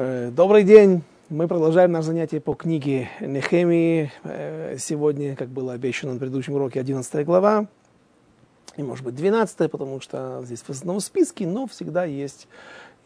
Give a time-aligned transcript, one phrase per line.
[0.00, 1.02] Э, добрый день!
[1.28, 4.12] Мы продолжаем наше занятие по книге Нехемии.
[4.22, 7.66] Э, сегодня, как было обещано на предыдущем уроке, 11 глава.
[8.76, 12.46] И, может быть, 12, потому что здесь в основном списке, но всегда есть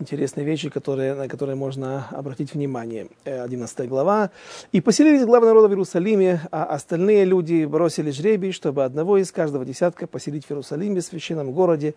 [0.00, 3.08] интересные вещи, которые, на которые можно обратить внимание.
[3.24, 4.30] 11 э, глава.
[4.72, 9.64] «И поселились главы народа в Иерусалиме, а остальные люди бросили жребий, чтобы одного из каждого
[9.64, 11.94] десятка поселить в Иерусалиме, в священном городе,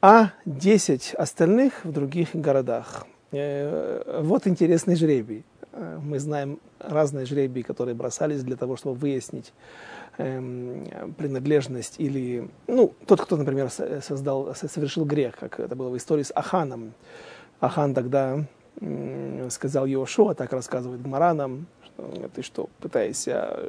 [0.00, 3.06] а десять остальных в других городах».
[3.30, 5.44] Э, вот интересный жребий.
[5.72, 9.52] Э, мы знаем разные жребии, которые бросались для того, чтобы выяснить
[10.16, 10.86] эм,
[11.16, 16.32] принадлежность или, ну, тот, кто, например, создал, совершил грех, как это было в истории с
[16.34, 16.94] Аханом.
[17.60, 18.44] Ахан тогда
[19.50, 23.68] сказал Йошуа, так рассказывает Гмаранам, что ты что, пытаешься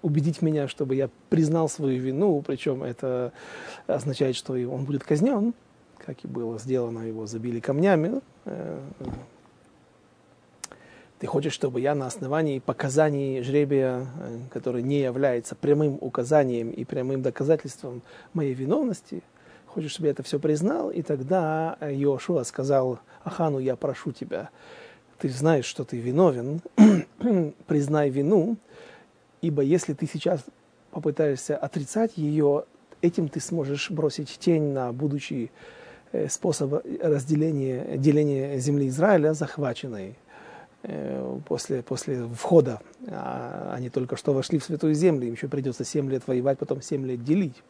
[0.00, 3.34] убедить меня, чтобы я признал свою вину, причем это
[3.86, 5.52] означает, что он будет казнен,
[5.98, 8.22] как и было сделано, его забили камнями.
[8.46, 8.80] Э,
[11.18, 16.84] ты хочешь, чтобы я на основании показаний жребия, э, который не является прямым указанием и
[16.84, 18.02] прямым доказательством
[18.32, 19.22] моей виновности,
[19.66, 20.90] хочешь, чтобы я это все признал?
[20.90, 24.50] И тогда Йошуа сказал Ахану, я прошу тебя,
[25.18, 26.60] ты знаешь, что ты виновен,
[27.66, 28.56] признай вину,
[29.42, 30.44] ибо если ты сейчас
[30.92, 32.64] попытаешься отрицать ее,
[33.02, 35.74] этим ты сможешь бросить тень на будущий Э,
[36.28, 40.16] способ разделения, деления земли Израиля захваченной
[40.82, 42.80] э, после, после входа.
[43.08, 46.82] А они только что вошли в Святую Землю, им еще придется 7 лет воевать, потом
[46.82, 47.62] 7 лет делить.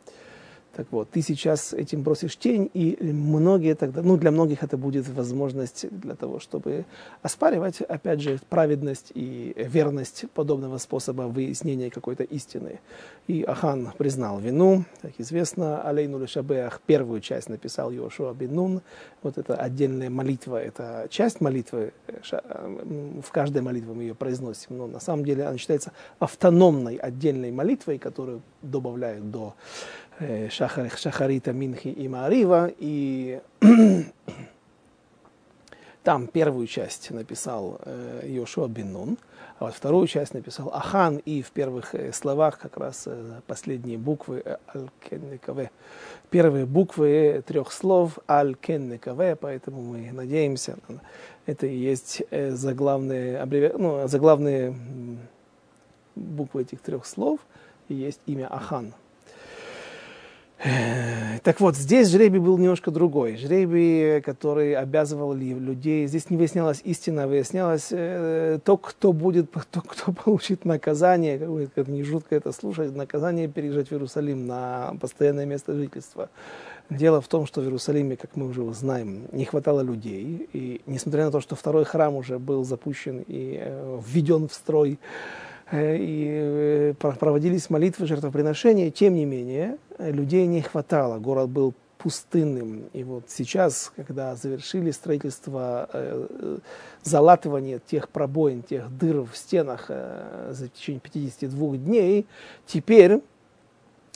[0.77, 5.09] Так вот, ты сейчас этим бросишь тень, и многие тогда, ну, для многих это будет
[5.09, 6.85] возможность для того, чтобы
[7.23, 12.81] оспаривать, опять же, праведность и верность подобного способа выяснения какой-то истины.
[13.27, 18.83] И Ахан признал вину, как известно, Алейну Лешабеах первую часть написал Йошуа Бенун,
[19.23, 21.95] вот это отдельная молитва, это часть молитвы,
[22.31, 27.97] в каждой молитве мы ее произносим, но на самом деле она считается автономной отдельной молитвой,
[27.97, 29.55] которую добавляют до
[30.19, 33.41] э, Шахарита, Минхи и Маарива, и
[36.07, 39.19] там первую часть написал э, Йошуа бен Нун,
[39.59, 43.99] а вот вторую часть написал Ахан, и в первых э, словах как раз э, последние
[43.99, 45.73] буквы Аль-Кенникаве.
[46.31, 50.77] Первые буквы трех слов Аль-Кенникаве, поэтому мы надеемся,
[51.45, 53.73] это и есть заглавные, аббреви...
[53.77, 54.77] ну, заглавные
[56.15, 57.41] буквы этих трех слов,
[57.89, 58.93] и есть имя Ахан.
[61.43, 63.37] Так вот, здесь жребий был немножко другой.
[63.37, 66.07] Жребий, который обязывал людей.
[66.07, 72.03] Здесь не выяснялась истина, выяснялось э, то, кто будет, то, кто получит наказание, как не
[72.03, 76.31] жутко это слушать, наказание переезжать в Иерусалим на постоянное место жительства.
[76.89, 80.49] Дело в том, что в Иерусалиме, как мы уже знаем, не хватало людей.
[80.53, 84.99] И несмотря на то, что второй храм уже был запущен и э, введен в строй,
[85.73, 88.91] и э, проводились молитвы, жертвоприношения.
[88.91, 92.85] Тем не менее, людей не хватало, город был пустынным.
[92.93, 96.59] И вот сейчас, когда завершили строительство, э,
[97.03, 102.27] залатывание тех пробоин, тех дыр в стенах за течение 52 дней,
[102.67, 103.21] теперь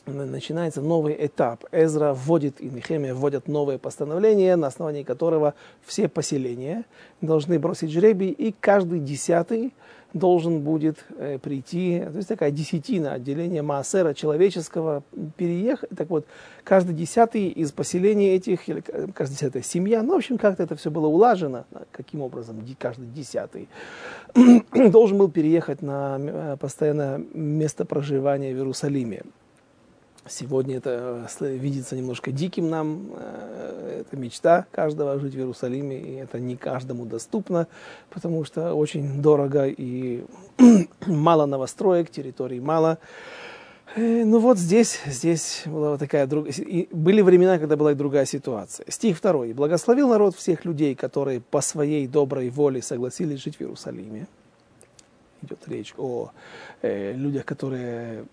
[0.06, 1.64] начинается новый этап.
[1.72, 6.84] Эзра вводит, и Нехемия вводят новое постановление, на основании которого все поселения
[7.20, 9.72] должны бросить жребий, и каждый десятый
[10.12, 15.02] должен будет э, прийти, то есть такая десятина отделения Маасера человеческого
[15.36, 15.90] переехать.
[15.96, 16.26] Так вот,
[16.64, 20.90] каждый десятый из поселений этих, или каждая десятая семья, ну, в общем, как-то это все
[20.90, 23.68] было улажено, каким образом каждый десятый
[24.90, 29.22] должен был переехать на э, постоянное место проживания в Иерусалиме.
[30.30, 33.10] Сегодня это э, видится немножко диким нам.
[33.16, 37.66] Э, это мечта каждого жить в Иерусалиме, и это не каждому доступно,
[38.10, 40.24] потому что очень дорого и
[41.06, 42.98] мало новостроек, территорий мало.
[43.96, 46.54] Э, ну вот здесь, здесь была вот такая другая...
[46.92, 48.88] Были времена, когда была и другая ситуация.
[48.88, 49.52] Стих второй.
[49.52, 54.28] «Благословил народ всех людей, которые по своей доброй воле согласились жить в Иерусалиме».
[55.42, 56.30] Идет речь о
[56.82, 58.26] э, людях, которые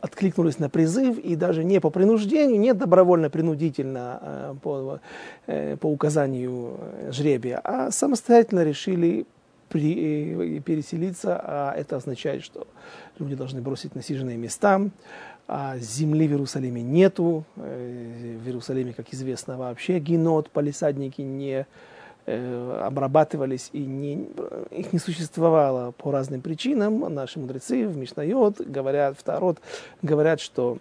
[0.00, 5.00] откликнулись на призыв и даже не по принуждению, не добровольно-принудительно э, по,
[5.46, 9.26] э, по указанию э, жребия, а самостоятельно решили
[9.68, 12.66] при, переселиться, а это означает, что
[13.18, 14.80] люди должны бросить насиженные места,
[15.48, 21.66] а земли в Иерусалиме нету, в Иерусалиме, как известно, вообще генот, палисадники не
[22.26, 24.28] обрабатывались и не,
[24.70, 27.12] их не существовало по разным причинам.
[27.12, 29.58] Наши мудрецы в Мишнайот говорят, в Тарот
[30.02, 30.78] говорят, что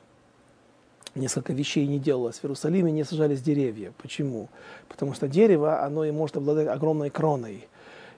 [1.15, 2.37] несколько вещей не делалось.
[2.37, 3.93] В Иерусалиме не сажались деревья.
[4.01, 4.49] Почему?
[4.87, 7.67] Потому что дерево, оно и может обладать огромной кроной.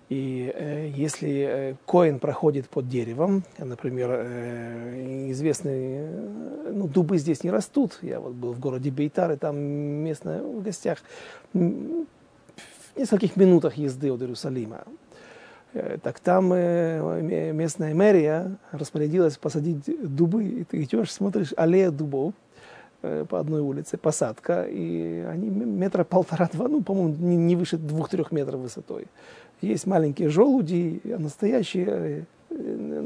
[0.09, 6.09] И э, если э, коин проходит под деревом, например, э, известные
[6.71, 7.99] ну, дубы здесь не растут.
[8.01, 10.99] Я вот был в городе Бейтар, и там местно в гостях
[12.97, 14.83] нескольких минутах езды от Иерусалима.
[15.73, 19.83] Э, так там э, местная мэрия распорядилась посадить
[20.15, 20.43] дубы.
[20.43, 22.33] И ты идешь, смотришь аллея дубов,
[23.03, 28.59] Э, по одной улице, посадка, и они метра полтора-два, ну, по-моему, не выше двух-трех метров
[28.59, 29.05] высотой.
[29.61, 32.25] Есть маленькие желуди, настоящие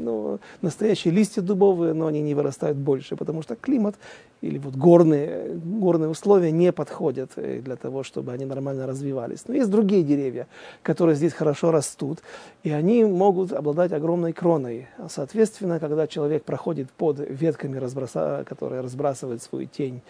[0.02, 3.96] ну, настоящие листья дубовые, но они не вырастают больше, потому что климат
[4.40, 9.44] или вот горные, горные условия не подходят э, для того, чтобы они нормально развивались.
[9.46, 10.46] Но есть другие деревья,
[10.82, 12.18] которые здесь хорошо растут,
[12.64, 14.88] и они могут обладать огромной кроной.
[15.08, 20.02] Соответственно, когда человек проходит под ветками, разброса, которые разбрасывают свою тень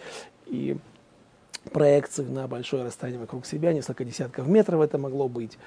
[0.47, 0.77] и
[1.71, 5.57] проекцию на большое расстояние вокруг себя, несколько десятков метров это могло быть.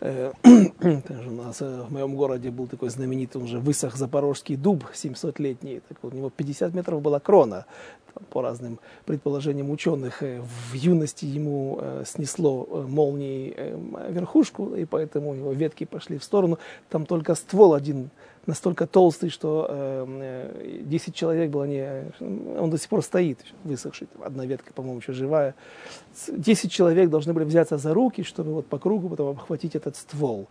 [0.00, 5.80] Э, у нас э, в моем городе был такой знаменитый уже высох запорожский дуб 700-летний.
[5.88, 7.66] Так вот, у него 50 метров была крона.
[8.30, 13.54] по разным предположениям ученых, э, в юности ему снесло молнией
[14.10, 16.58] верхушку, и поэтому его ветки пошли в сторону.
[16.88, 18.10] Там только ствол один
[18.48, 22.04] настолько толстый, что э, 10 человек было не...
[22.58, 24.08] Он до сих пор стоит, высохший.
[24.24, 25.54] Одна ветка, по-моему, еще живая.
[26.28, 30.48] 10 человек должны были взяться за руки, чтобы вот по кругу потом обхватить этот ствол.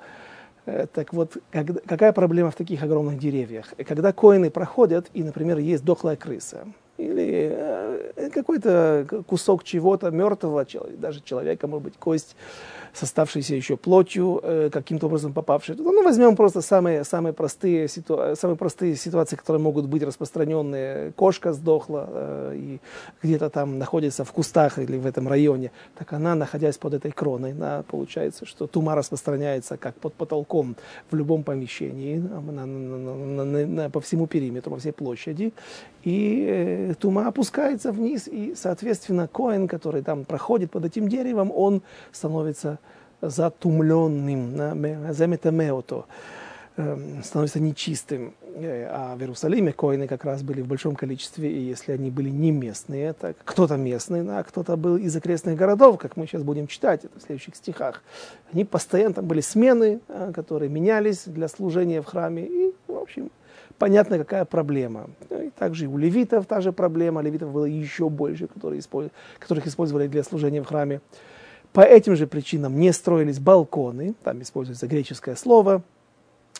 [0.67, 3.73] Э, так вот, как, какая проблема в таких огромных деревьях?
[3.87, 6.67] Когда коины проходят, и, например, есть дохлая крыса,
[6.97, 10.65] или э, какой-то кусок чего-то мертвого,
[10.97, 12.35] даже человека, может быть, кость,
[12.97, 15.91] с оставшейся еще плотью, э, каким-то образом попавшей туда.
[15.91, 18.35] Ну, возьмем просто самые, самые, простые, ситу...
[18.35, 21.11] самые простые ситуации, которые могут быть распространенные.
[21.11, 22.79] Кошка сдохла э, и
[23.21, 25.71] где-то там находится в кустах или в этом районе.
[25.95, 30.75] Так она, находясь под этой кроной, она, получается, что тума распространяется как под потолком
[31.11, 35.53] в любом помещении, на, на, на, на, на, по всему периметру, по всей площади.
[36.03, 41.81] И э, тума опускается вниз, и, соответственно, коин, который там проходит под этим деревом, он
[42.11, 42.79] становится
[43.21, 46.05] затумленным, заметамеото,
[46.77, 48.33] эм, становится нечистым.
[48.59, 52.29] Э, а в Иерусалиме коины как раз были в большом количестве, и если они были
[52.29, 56.67] не местные, так кто-то местный, а кто-то был из окрестных городов, как мы сейчас будем
[56.67, 58.03] читать это в следующих стихах.
[58.51, 63.29] Они постоянно, там были смены, э, которые менялись для служения в храме, и, в общем,
[63.77, 65.09] понятно, какая проблема.
[65.29, 69.09] Ну, и также и у левитов та же проблема, левитов было еще больше, которые использ...
[69.39, 71.01] которых использовали для служения в храме.
[71.73, 75.83] По этим же причинам не строились балконы, там используется греческое слово,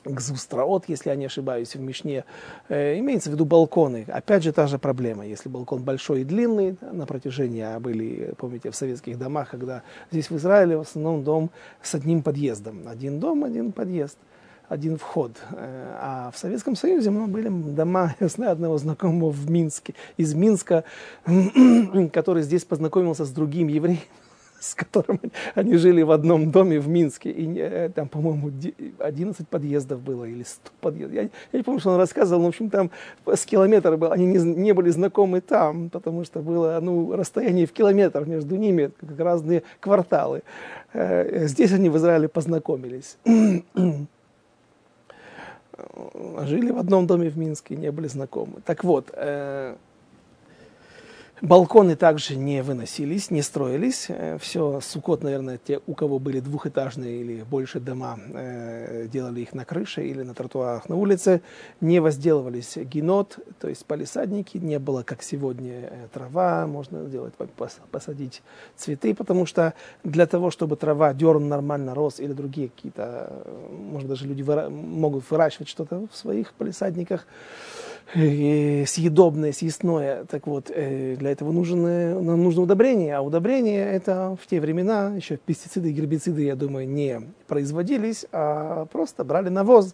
[0.06, 2.26] гзустраот, если я не ошибаюсь, в Мишне,
[2.70, 4.06] э, имеется в виду балконы.
[4.08, 5.26] Опять же, та же проблема.
[5.26, 10.30] Если балкон большой и длинный, на протяжении, а были, помните, в советских домах, когда здесь
[10.30, 11.52] в Израиле в основном дом
[11.82, 12.88] с одним подъездом.
[12.88, 14.18] Один дом, один подъезд,
[14.70, 15.32] один вход.
[15.52, 20.34] Э, а в Советском Союзе мы были дома, я знаю одного знакомого в Минске, из
[20.34, 20.84] Минска,
[22.14, 24.00] который здесь познакомился с другим евреем,
[24.60, 25.20] с которым
[25.56, 27.32] они жили в одном доме в Минске.
[27.32, 28.52] И э, там, по-моему,
[29.00, 31.16] 11 подъездов было или 100 подъездов.
[31.16, 32.92] Я, я не помню, что он рассказывал, но, в общем, там
[33.26, 34.12] с километра был.
[34.12, 38.92] Они не, не были знакомы там, потому что было ну, расстояние в километр между ними,
[39.00, 40.44] как разные кварталы.
[40.94, 43.18] Э, здесь они в Израиле познакомились.
[46.46, 48.62] Жили в одном доме в Минске, не были знакомы.
[48.66, 49.76] Так вот, э,
[51.42, 54.08] Балконы также не выносились, не строились.
[54.10, 59.54] Э, Все, сукот, наверное, те, у кого были двухэтажные или больше дома, э, делали их
[59.54, 61.42] на крыше или на тротуарах на улице.
[61.80, 64.58] Не возделывались генот, то есть палисадники.
[64.58, 67.34] Не было, как сегодня, э, трава, можно сделать,
[67.92, 68.42] посадить
[68.76, 73.32] цветы, потому что для того, чтобы трава, дерн нормально рос или другие какие-то,
[73.70, 77.28] может, даже люди выра- могут выращивать что-то в своих палисадниках,
[78.14, 80.26] съедобное, съестное.
[80.26, 83.16] Так вот, э, для этого нужно, нам нужно удобрение.
[83.16, 88.86] А удобрение это в те времена, еще пестициды и гербициды, я думаю, не производились, а
[88.86, 89.94] просто брали навоз.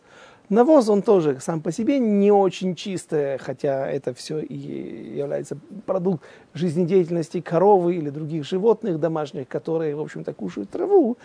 [0.50, 6.24] Навоз, он тоже сам по себе не очень чистый, хотя это все и является продукт
[6.54, 11.18] жизнедеятельности коровы или других животных домашних, которые, в общем-то, кушают траву.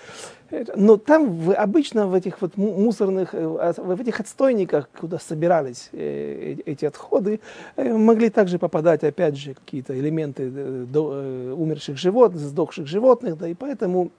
[0.76, 6.56] Но там в, обычно в этих вот мусорных, э, в этих отстойниках, куда собирались э,
[6.58, 7.40] э, эти отходы,
[7.76, 14.10] могли также попадать, опять же, какие-то элементы умерших животных, сдохших животных, да, и поэтому,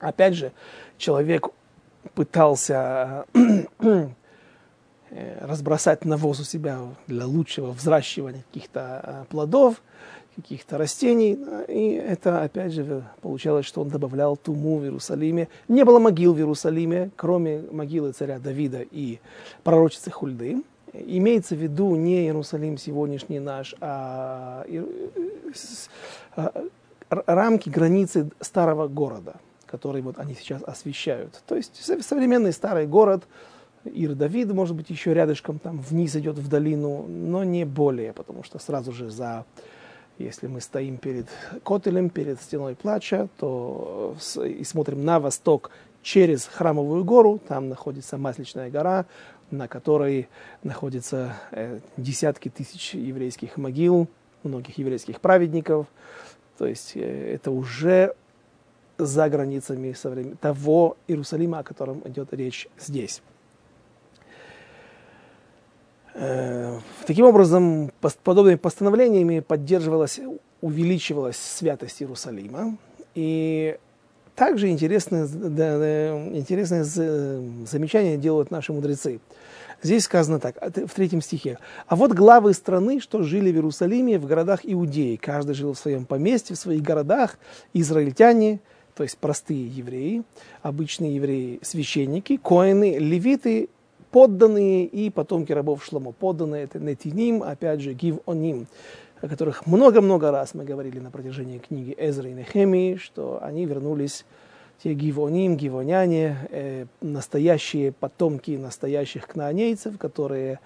[0.00, 0.52] опять же,
[0.96, 1.48] человек
[2.14, 3.26] пытался
[3.80, 4.08] э,
[5.40, 9.82] разбросать навоз у себя для лучшего взращивания каких-то э, плодов.
[10.36, 11.38] каких-то растений.
[11.68, 15.48] И это, опять же, получалось, что он добавлял туму в Иерусалиме.
[15.68, 19.18] Не было могил в Иерусалиме, кроме могилы царя Давида и
[19.64, 20.62] пророчицы Хульды.
[20.92, 24.64] Имеется в виду не Иерусалим сегодняшний наш, а,
[26.36, 26.66] а
[27.08, 29.36] рамки, границы старого города,
[29.66, 31.42] который вот они сейчас освещают.
[31.46, 33.24] То есть современный старый город,
[33.84, 38.42] Ир Давид, может быть, еще рядышком там вниз идет в долину, но не более, потому
[38.42, 39.44] что сразу же за
[40.18, 41.26] если мы стоим перед
[41.62, 45.70] Котелем, перед стеной плача, то и смотрим на восток
[46.02, 49.06] через Храмовую гору, там находится Масличная гора,
[49.50, 50.28] на которой
[50.62, 54.08] находятся э, десятки тысяч еврейских могил,
[54.42, 55.86] многих еврейских праведников.
[56.58, 58.14] То есть э, это уже
[58.98, 59.94] за границами
[60.40, 63.22] того Иерусалима, о котором идет речь здесь.
[66.14, 67.92] Э, таким образом,
[68.24, 70.18] подобными постановлениями поддерживалась,
[70.62, 72.78] увеличивалась святость Иерусалима.
[73.14, 73.76] И
[74.34, 79.20] также интересное, интересное замечание делают наши мудрецы.
[79.82, 81.58] Здесь сказано так, в третьем стихе.
[81.86, 85.16] «А вот главы страны, что жили в Иерусалиме, в городах Иудеи.
[85.16, 87.38] Каждый жил в своем поместье, в своих городах.
[87.74, 88.60] Израильтяне,
[88.96, 90.24] то есть простые евреи,
[90.62, 93.68] обычные евреи, священники, коины, левиты
[94.10, 96.12] подданные и потомки рабов Шломо.
[96.12, 98.66] Подданные это Нетиним, опять же, Гив-Оним,
[99.20, 104.24] о которых много-много раз мы говорили на протяжении книги Эзры и Нехемии, что они вернулись,
[104.82, 110.60] те Гивоним, Гивоняне, э, настоящие потомки настоящих кнаанейцев, которые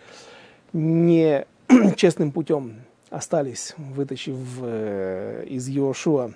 [0.72, 1.46] не
[1.96, 2.76] честным путем
[3.08, 6.32] остались, вытащив э, из Йошуа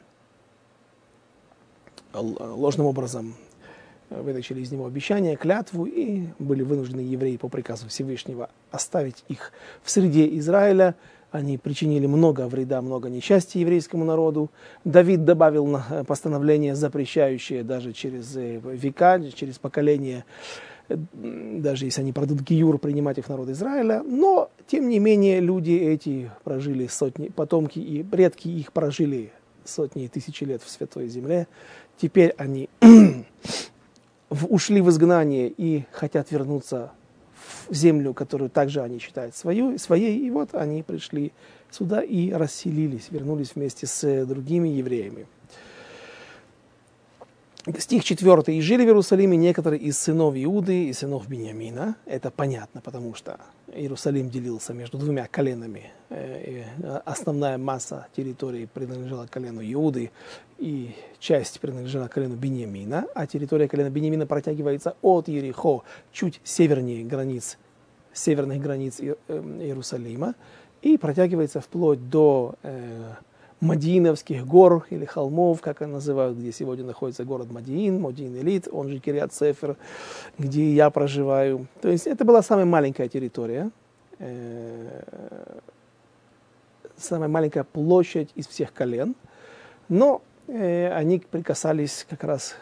[2.14, 3.34] ложным образом
[4.10, 9.52] вытащили из него обещание, клятву и были вынуждены евреи по приказу Всевышнего оставить их
[9.82, 10.94] в среде Израиля.
[11.30, 14.50] Они причинили много вреда, много несчастья еврейскому народу.
[14.84, 20.24] Давид добавил постановление, запрещающее даже через э, века, через поколение,
[20.88, 24.04] э, даже если они продадут Гиюр, принимать их народ Израиля.
[24.04, 29.32] Но, тем не менее, люди эти прожили сотни, потомки и предки их прожили
[29.64, 31.48] сотни и тысячи лет в Святой Земле.
[32.00, 32.68] Теперь они
[34.30, 36.92] ушли в изгнание и хотят вернуться
[37.68, 41.32] в землю, которую также они считают свою, своей, и вот они пришли
[41.70, 45.26] сюда и расселились, вернулись вместе с другими евреями.
[47.78, 48.42] Стих 4.
[48.54, 51.96] «И жили в Иерусалиме некоторые из сынов Иуды и сынов Бениамина».
[52.04, 53.40] Это понятно, потому что
[53.72, 55.90] Иерусалим делился между двумя коленами.
[56.10, 56.64] Э,
[57.04, 60.10] основная масса территории принадлежала колену Иуды,
[60.58, 67.58] и часть принадлежала колену Бениамина, а территория колена Бениамина протягивается от Ерехо чуть севернее границ,
[68.12, 70.34] северных границ э, Иерусалима
[70.82, 72.56] и протягивается вплоть до
[73.64, 78.88] Мадиновских гор или холмов, как они называют, где сегодня находится город Мадиин, Мадиин Элит, он
[78.88, 79.76] же Кириат Сефер,
[80.38, 81.66] где я проживаю.
[81.80, 83.70] То есть это была самая маленькая территория,
[84.18, 85.02] э,
[86.96, 89.14] самая маленькая площадь из всех колен,
[89.88, 92.54] но э, они прикасались как раз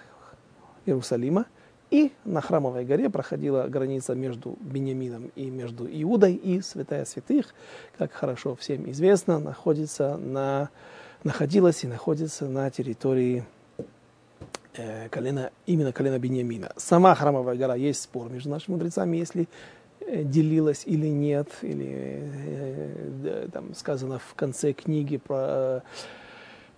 [0.86, 1.46] Иерусалима,
[1.92, 7.54] и на Храмовой горе проходила граница между Бениамином и между Иудой, и Святая Святых,
[7.98, 10.70] как хорошо всем известно, находится на,
[11.22, 13.44] находилась и находится на территории
[14.74, 16.72] э, колена, именно колена Бениамина.
[16.78, 19.46] Сама Храмовая гора, есть спор между нашими мудрецами, если
[20.00, 22.22] э, делилась или нет, или
[23.22, 25.80] э, там сказано в конце книги про э,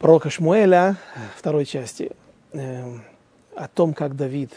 [0.01, 0.97] пророка Шмуэля,
[1.37, 2.11] второй части,
[2.53, 2.83] э,
[3.55, 4.51] о том, как Давид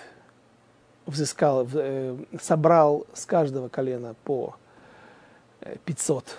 [1.08, 4.56] взыскал, э, собрал с каждого колена по
[5.86, 6.32] 500 э,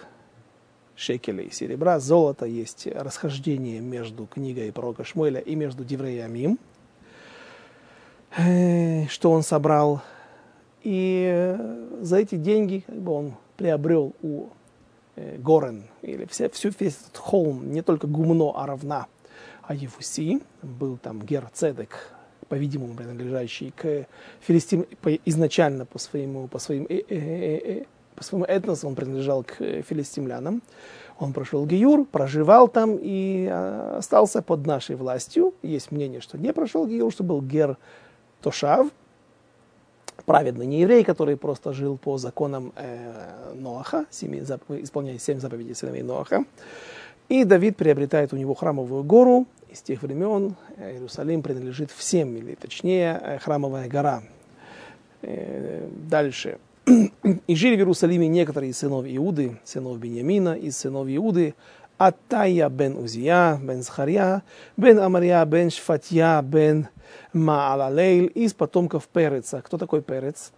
[0.94, 6.58] шекелей серебра, золота, есть расхождение между книгой пророка Шмуэля и между Дивреямим,
[8.36, 10.02] э, что он собрал.
[10.82, 11.56] И
[12.00, 14.48] за эти деньги как бы, он приобрел у
[15.16, 19.08] Горен, или все, все, весь этот холм, не только гумно, а равна,
[19.62, 22.12] а Евуси, был там Герцедек,
[22.48, 24.06] по-видимому, принадлежащий к
[24.40, 24.86] филистим
[25.24, 30.62] изначально по своему, по своим, э, э, э, по своему этносу он принадлежал к филистимлянам.
[31.20, 35.54] Он прошел Гиюр, проживал там и остался под нашей властью.
[35.62, 37.76] Есть мнение, что не прошел Гиюр, что был Гер
[38.40, 38.88] Тошав,
[40.26, 46.44] праведный не который просто жил по законам э, Ноаха, семи, исполняя семь заповедей сыновей Ноаха.
[47.28, 52.54] И Давид приобретает у него храмовую гору, из тех времен э, Иерусалим принадлежит всем, или
[52.54, 54.22] точнее э, храмовая гора.
[55.20, 56.58] Э, дальше.
[57.46, 61.54] И жили в Иерусалиме некоторые из сынов Иуды, сынов Бениамина, из сынов Иуды,
[61.98, 64.42] Атая бен Узия, бен Захарья,
[64.76, 66.88] бен Амарья, бен Шфатья, бен
[67.34, 69.60] Маалалейль из потомков Переца.
[69.60, 70.52] Кто такой Перец?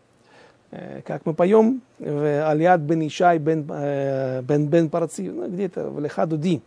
[0.70, 5.90] Э, как мы поем, в Алият бен Ишай бен, э, бен, бен Параци, ну, где-то
[5.90, 6.62] в Лехадуди.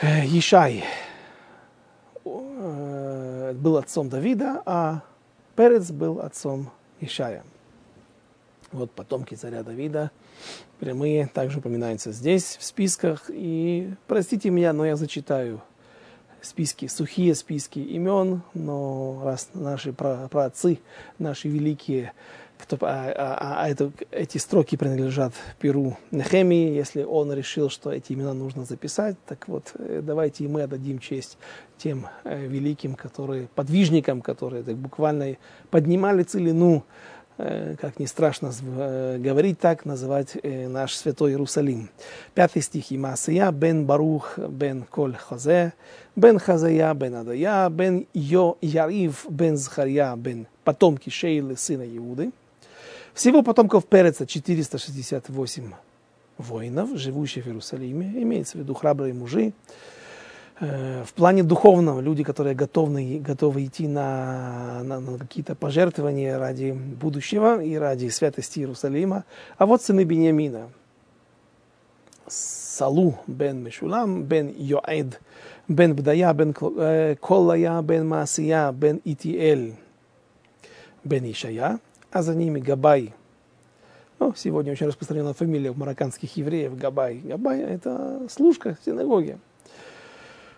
[0.00, 0.84] Э, Ишай
[2.24, 5.02] был отцом Давида, а
[5.56, 6.70] Перец был отцом
[7.00, 7.42] Ишая.
[8.70, 10.10] Вот потомки царя Давида,
[10.80, 13.24] прямые, также упоминаются здесь, в списках.
[13.28, 15.60] И простите меня, но я зачитаю
[16.42, 20.78] списки, сухие списки имен, но раз наши праотцы,
[21.18, 22.12] наши великие,
[22.58, 28.12] кто, а, а, а это, эти строки принадлежат Перу Нехемии, если он решил, что эти
[28.12, 31.38] имена нужно записать, так вот э, давайте и мы отдадим честь
[31.76, 35.36] тем э, великим, которые, подвижникам, которые так, буквально
[35.70, 36.84] поднимали целину
[37.80, 41.88] как не страшно э, говорить так, называть э, наш святой Иерусалим.
[42.34, 42.92] Пятый стих.
[42.92, 45.72] Имасия бен Барух бен Коль Хазе,
[46.16, 52.30] бен Хазая бен Адая, бен Йо Ярив бен Захарья бен потомки Шейлы, сына Иуды.
[53.14, 55.72] Всего потомков Переца 468
[56.38, 59.91] воинов, живущих в Иерусалиме, имеется в виду храбрые мужи, Э,
[60.62, 67.60] в плане духовном люди, которые готовы, готовы идти на, на, на какие-то пожертвования ради будущего
[67.60, 69.24] и ради святости Иерусалима.
[69.58, 70.70] А вот сыны Бениамина.
[72.28, 75.20] Салу бен Мешулам, бен Йоэд,
[75.66, 79.74] бен Бдая, бен э, Коллая, бен Маасия, бен Итиэль,
[81.02, 81.80] бен Ишая,
[82.12, 83.12] а за ними Габай.
[84.20, 87.18] Ну, сегодня очень распространена фамилия у марокканских евреев Габай.
[87.18, 89.38] Габай– это служка в синагоге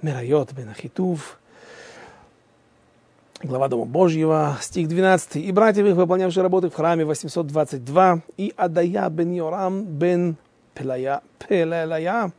[0.02, 1.38] Мерайот бен Ахитув,
[3.42, 5.36] глава Дома Божьего, стих 12.
[5.36, 10.36] «И братьев их, выполнявшие работы в храме 822, и Адая бен Йорам бен
[10.74, 12.32] Пелая, Пелелая,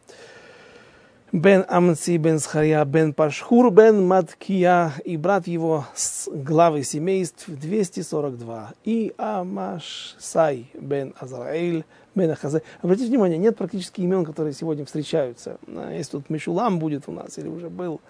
[1.31, 8.73] бен Амци бен Схария бен Пашхур бен Маткия, и брат его с главы семейств 242,
[8.83, 12.61] и Амашсай бен Азраэль, бен Ахазе.
[12.81, 15.59] Обратите внимание, нет практически имен, которые сегодня встречаются.
[15.91, 18.01] Если тут Мишулам будет у нас, или уже был,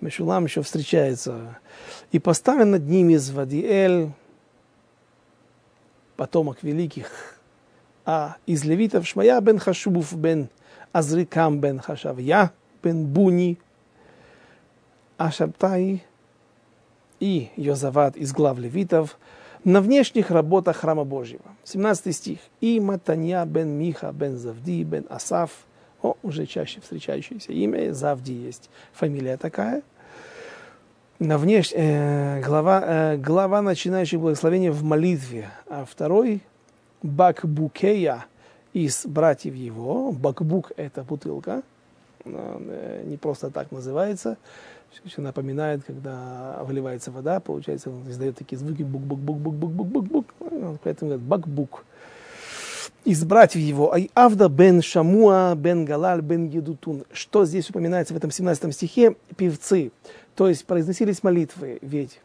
[0.00, 1.58] Мешулам еще встречается.
[2.12, 4.10] И поставлен над ними Звадиэль,
[6.16, 7.38] потомок великих,
[8.04, 10.48] а из левитов Шмая бен Хашубов бен
[10.92, 13.58] Азрикам бен Хашавья бен Буни,
[15.18, 16.02] Ашабтай
[17.20, 19.18] и Йозават из глав левитов
[19.64, 21.44] на внешних работах храма Божьего.
[21.64, 22.38] 17 стих.
[22.62, 25.50] И Матанья бен Миха бен Завди бен Асаф–
[26.02, 29.82] о, уже чаще встречающееся имя, Завди есть фамилия такая.
[31.20, 31.72] На внеш...
[31.74, 36.40] э, глава, э, глава начинающих благословения в молитве, а второй
[37.02, 38.24] Бакбукея
[38.72, 40.12] из братьев его.
[40.12, 41.60] Бакбук– это бутылка,
[42.24, 44.38] э, не просто так называется.
[45.04, 50.24] Все напоминает, когда выливается вода, получается, он издает такие звуки бук-бук-бук-бук-бук-бук-бук.
[50.82, 51.84] Поэтому говорят бакбук
[53.04, 57.04] из братьев его, Авда бен Шамуа бен Галаль бен Едутун.
[57.12, 59.16] Что здесь упоминается в этом 17 стихе?
[59.36, 59.90] Певцы.
[60.34, 62.20] То есть произносились молитвы, ведь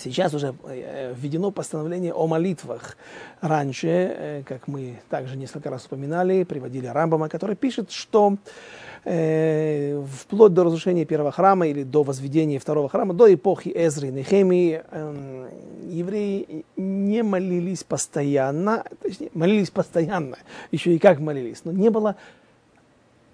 [0.00, 2.96] Сейчас уже э, введено постановление о молитвах.
[3.40, 8.36] Раньше, э, как мы также несколько раз упоминали, приводили Рамбама, который пишет, что
[9.04, 14.12] э, вплоть до разрушения первого храма или до возведения второго храма, до эпохи Эзры и
[14.12, 15.48] Нехемии, э,
[15.88, 20.38] евреи не молились постоянно, точнее, молились постоянно,
[20.70, 22.16] еще и как молились, но не было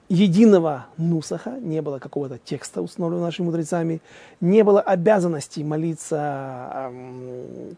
[0.09, 4.01] единого нусаха, не было какого-то текста, установленного нашими мудрецами,
[4.40, 6.90] не было обязанности молиться,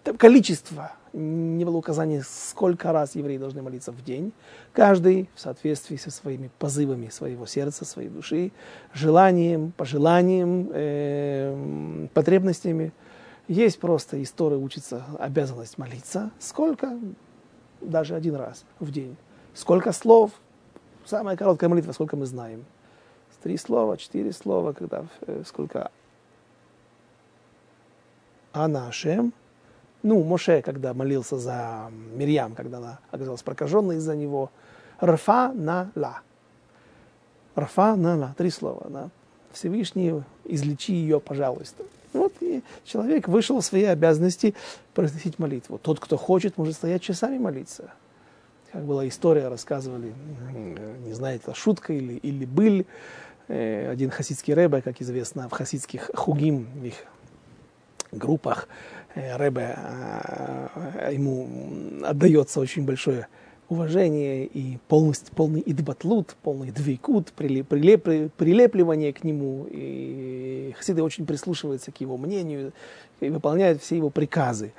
[0.04, 4.32] э, количество, не было указания, сколько раз евреи должны молиться в день,
[4.72, 8.52] каждый в соответствии со своими позывами своего сердца, своей души,
[8.92, 12.92] желанием, пожеланием, э, потребностями.
[13.46, 16.30] Есть просто история учится обязанность молиться.
[16.38, 16.98] Сколько?
[17.80, 19.16] Даже один раз в день.
[19.54, 20.32] Сколько слов?
[21.08, 22.66] Самая короткая молитва, сколько мы знаем.
[23.42, 25.90] Три слова, четыре слова, когда э, сколько.
[28.52, 29.32] А нашем,
[30.02, 34.50] ну, Моше, когда молился за Мирьям, когда она оказалась прокаженной из-за него,
[35.02, 36.20] Рфа на ла.
[37.56, 38.34] Рфа на ла.
[38.36, 38.86] Три слова.
[38.90, 39.08] Да.
[39.52, 41.84] Всевышний, излечи ее, пожалуйста.
[42.12, 44.54] Вот И человек вышел в свои обязанности
[44.92, 45.78] произносить молитву.
[45.78, 47.92] Тот, кто хочет, может стоять часами молиться.
[48.72, 50.12] Как была история, рассказывали,
[51.06, 52.84] не знаю, это шутка или, или быль.
[53.48, 57.06] Э, один хасидский рэбе, как известно, в хасидских хугим, в их
[58.12, 58.68] группах,
[59.14, 61.48] э, рэбе, э, ему
[62.04, 63.26] отдается очень большое
[63.70, 69.66] уважение и полностью, полный идбатлут, полный двейкут, прилеп, прилеп, прилепливание к нему.
[69.70, 72.72] И хасиды очень прислушиваются к его мнению
[73.20, 74.72] и выполняют все его приказы.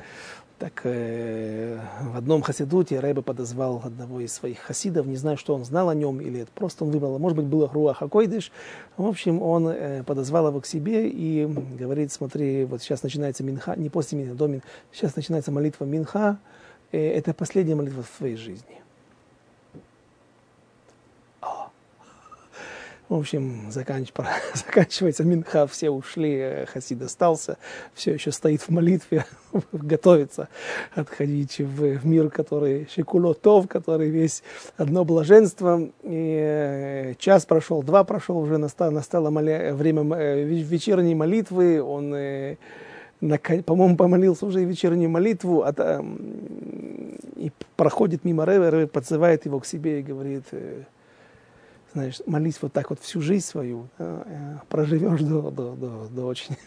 [0.60, 5.64] Так э, в одном хасидуте Рэбе подозвал одного из своих хасидов, не знаю, что он
[5.64, 8.52] знал о нем, или это просто он выбрал, может быть, было Руах Акойдыш.
[8.98, 13.78] В общем, он э, подозвал его к себе и говорит, смотри, вот сейчас начинается Минха,
[13.78, 16.40] не после Минха, до Минха, сейчас начинается молитва Минха,
[16.92, 18.82] э, это последняя молитва в твоей жизни.
[23.10, 24.14] В общем, заканч...
[24.54, 27.58] заканчивается Минха, все ушли, э, Хасид остался,
[27.96, 29.26] все еще стоит в молитве,
[29.72, 30.48] готовится
[30.94, 34.44] отходить в, в мир, который Шикулотов, который весь
[34.78, 35.90] одно блаженство.
[36.04, 39.74] И э, час прошел, два прошел, уже настало, настало моля...
[39.74, 42.16] время э, вечерней молитвы, он
[43.66, 46.06] по-моему, помолился уже вечернюю молитву, а,
[47.36, 50.46] и проходит мимо Ревер подзывает его к себе и говорит,
[51.94, 56.58] знаешь, молись вот так вот всю жизнь свою, э, проживешь до, до, до, до очень,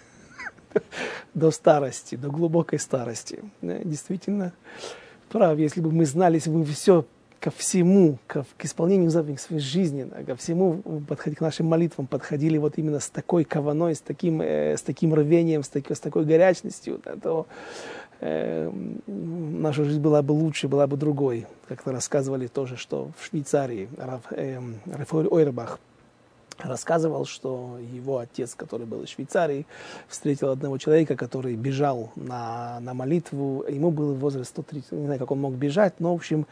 [1.35, 3.41] до старости, до глубокой старости.
[3.61, 4.53] Действительно,
[5.29, 7.05] прав, если бы мы знали, если бы все
[7.43, 12.57] ко всему, ко, к исполнению заповедей своей жизни, ко всему подходить к нашим молитвам, подходили
[12.57, 16.25] вот именно с такой кованой, с таким, э, с таким рвением, с, таки, с такой
[16.25, 17.49] горячностью, да, то
[18.23, 18.71] э,
[19.07, 21.47] наша жизнь была бы лучше, была бы другой.
[21.69, 25.79] Как-то рассказывали тоже, что в Швейцарии Раф, э, Рафаэль Ойрбах
[26.59, 29.67] рассказывал, что его отец, который был из Швейцарии,
[30.09, 33.65] встретил одного человека, который бежал на, на молитву.
[33.69, 36.47] Ему был возраст 130, не знаю, как он мог бежать, но, в общем,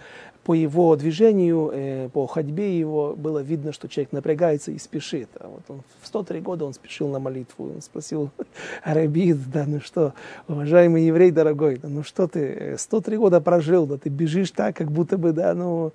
[0.45, 5.29] по его движению, э, по ходьбе его было видно, что человек напрягается и спешит.
[5.39, 7.73] А вот он в 103 года он спешил на молитву.
[7.75, 8.31] Он спросил,
[8.83, 10.15] Арабит, да ну что,
[10.49, 14.91] уважаемый еврей дорогой, да ну что ты, 103 года прожил, да ты бежишь так, как
[14.91, 15.93] будто бы, да, ну,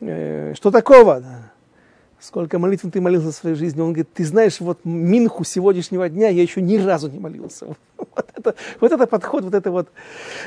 [0.00, 1.53] э, что такого, да?
[2.24, 3.80] Сколько молитв ты молился в своей жизни.
[3.80, 7.66] Он говорит, ты знаешь, вот Минху сегодняшнего дня я еще ни разу не молился.
[8.16, 9.88] Вот это, вот это подход, вот это вот.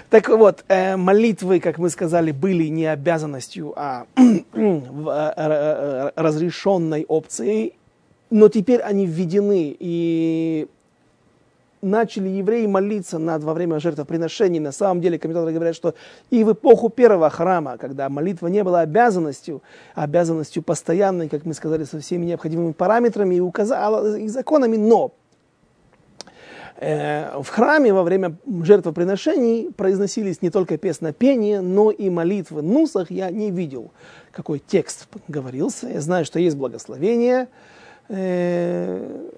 [0.10, 7.74] Так вот, э, молитвы, как мы сказали, были не обязанностью, а э, э, разрешенной опцией,
[8.30, 9.76] но теперь они введены.
[9.80, 10.68] И
[11.82, 14.60] начали евреи молиться над, во время жертвоприношений.
[14.60, 15.94] На самом деле, комментаторы говорят, что
[16.30, 19.62] и в эпоху первого храма, когда молитва не была обязанностью,
[19.96, 25.14] обязанностью постоянной, как мы сказали, со всеми необходимыми параметрами и, указала, и законами, но
[26.78, 32.62] э, в храме во время жертвоприношений произносились не только песнопения, но и молитвы.
[32.62, 33.92] Нусах я не видел,
[34.32, 35.88] какой текст говорился.
[35.88, 37.48] Я знаю, что есть благословение.
[38.10, 39.30] Э,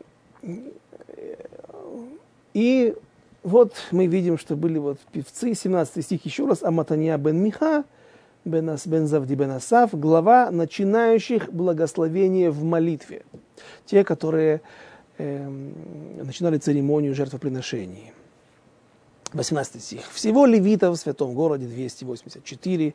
[2.59, 2.93] и
[3.41, 7.85] вот мы видим, что были вот певцы, 17 стих еще раз, Аматания бен Миха,
[8.43, 13.23] бен, бен Завди бен Асав, глава начинающих благословение в молитве.
[13.85, 14.59] Те, которые
[15.17, 18.11] э, начинали церемонию жертвоприношений.
[19.31, 20.11] 18 стих.
[20.11, 22.93] Всего левитов в святом городе 284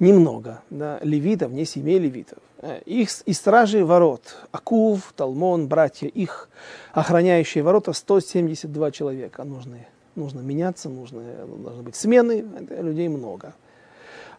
[0.00, 2.38] немного да, левитов, не семей левитов.
[2.58, 6.48] Э, их и стражи ворот, Акув, Талмон, братья, их
[6.92, 9.44] охраняющие ворота 172 человека.
[9.44, 9.86] Нужны,
[10.16, 11.22] нужно меняться, нужны,
[11.62, 13.54] должны быть смены, людей много.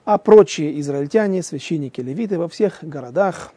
[0.04, 3.54] А прочие израильтяне, священники, левиты во всех городах,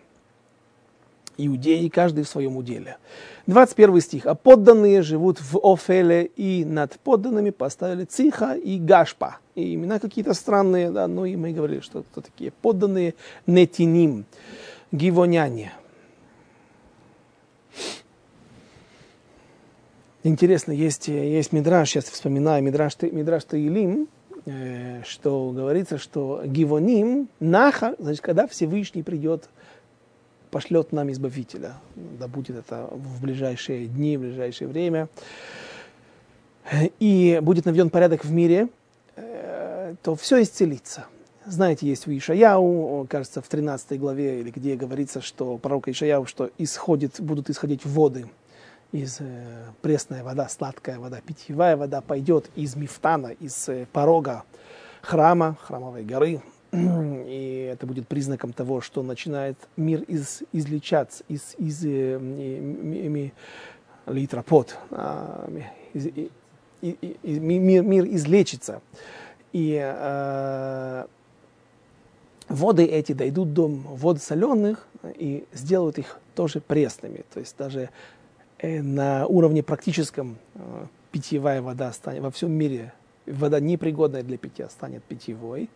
[1.36, 2.98] иудеи, каждый в своем уделе.
[3.46, 4.26] 21 стих.
[4.26, 9.38] «А подданные живут в Офеле, и над подданными поставили Циха и Гашпа».
[9.54, 13.14] И имена какие-то странные, да, но и мы говорили, что это такие подданные
[13.46, 14.24] Нетиним,
[14.90, 15.72] гивоняне.
[20.24, 24.08] Интересно, есть, есть Мидраш, сейчас вспоминаю, Мидраш, Мидраш Таилим,
[24.46, 29.50] э, что говорится, что Гивоним, Наха, значит, когда Всевышний придет
[30.54, 31.74] пошлет нам Избавителя.
[31.96, 35.08] Да будет это в ближайшие дни, в ближайшее время.
[37.00, 38.68] И будет наведен порядок в мире,
[39.16, 41.06] э, то все исцелится.
[41.44, 46.48] Знаете, есть у Ишаяу, кажется, в 13 главе, или где говорится, что пророка Ишаяу, что
[46.56, 48.26] исходит, будут исходить воды
[48.92, 49.24] из э,
[49.82, 54.44] пресная вода, сладкая вода, питьевая вода пойдет из мифтана, из э, порога
[55.02, 56.40] храма, храмовой горы,
[57.26, 63.30] и это будет признаком того, что начинает мир из, излечаться из, из э,
[64.06, 65.48] литропот, а,
[65.94, 66.30] и,
[66.82, 68.82] и, и, мир, мир излечится.
[69.52, 71.04] И э,
[72.48, 77.24] воды эти дойдут до вод соленых и сделают их тоже пресными.
[77.32, 77.90] То есть даже
[78.58, 82.92] э, на уровне практическом э, питьевая вода станет во всем мире
[83.26, 85.70] вода непригодная для питья станет питьевой.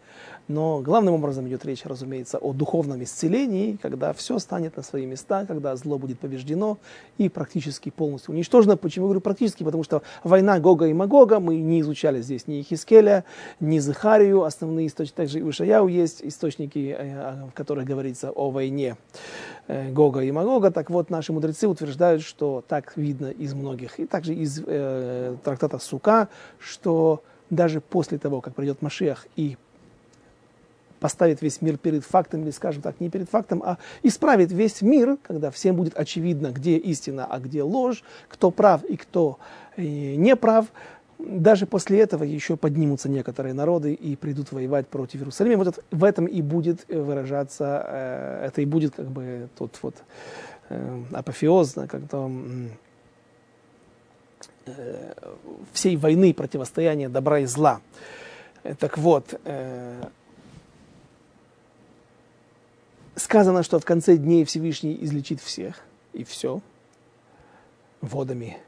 [0.48, 5.44] Но главным образом идет речь, разумеется, о духовном исцелении, когда все станет на свои места,
[5.46, 6.78] когда зло будет побеждено
[7.18, 8.76] и практически полностью уничтожено.
[8.76, 9.62] Почему я говорю практически?
[9.62, 13.24] Потому что война Гога и Магога, мы не изучали здесь ни Хискеля,
[13.60, 18.96] ни Захарию, основные источники, также у Шаяу есть источники, э, в которых говорится о войне
[19.66, 20.70] э, Гога и Магога.
[20.70, 25.78] Так вот, наши мудрецы утверждают, что так видно из многих, и также из э, трактата
[25.78, 29.56] Сука, что даже после того, как придет Машиах и
[30.98, 35.16] поставит весь мир перед фактом, или, скажем так, не перед фактом, а исправит весь мир,
[35.22, 39.38] когда всем будет очевидно, где истина, а где ложь, кто прав и кто
[39.76, 40.66] э, не прав,
[41.18, 45.64] даже после этого еще поднимутся некоторые народы и придут воевать против Иерусалима.
[45.64, 49.96] Вот в этом и будет выражаться, э, это и будет как бы тот вот
[50.68, 52.87] э, апофеоз, Э,
[55.72, 57.80] всей войны противостояния добра и зла.
[58.62, 60.04] Э, так вот, э,
[63.16, 65.80] сказано, что в конце дней Всевышний излечит всех
[66.12, 66.60] и все
[68.00, 68.58] водами,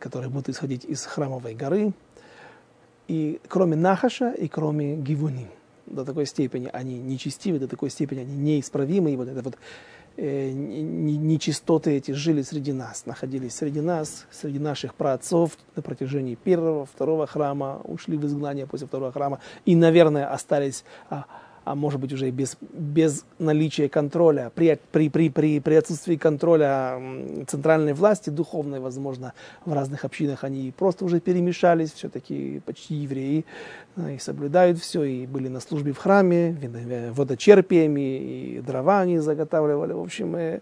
[0.00, 1.92] которые будут исходить из храмовой горы,
[3.08, 5.48] и кроме Нахаша и кроме Гивуни.
[5.86, 9.12] До такой степени они нечестивы, до такой степени они неисправимы.
[9.12, 9.58] И вот это вот э,
[10.18, 17.26] нечистоты эти жили среди нас, находились среди нас, среди наших праотцов на протяжении первого, второго
[17.26, 20.84] храма, ушли в изгнание после второго храма и, наверное, остались
[21.68, 26.98] а, может быть уже без, без наличия контроля, при, при, при, при, при отсутствии контроля
[27.46, 29.34] центральной власти, духовной, возможно,
[29.66, 33.44] в разных общинах они просто уже перемешались, все-таки почти евреи,
[33.98, 36.56] и соблюдают все, и были на службе в храме,
[37.12, 40.60] водочерпиями, и дрова они заготавливали, в общем, э,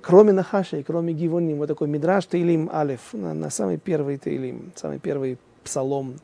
[0.00, 4.72] кроме Нахаша и кроме Гивоним, вот такой Мидраш Тейлим Алиф, на, на самый первый Тейлим,
[4.76, 6.14] самый первый псалом.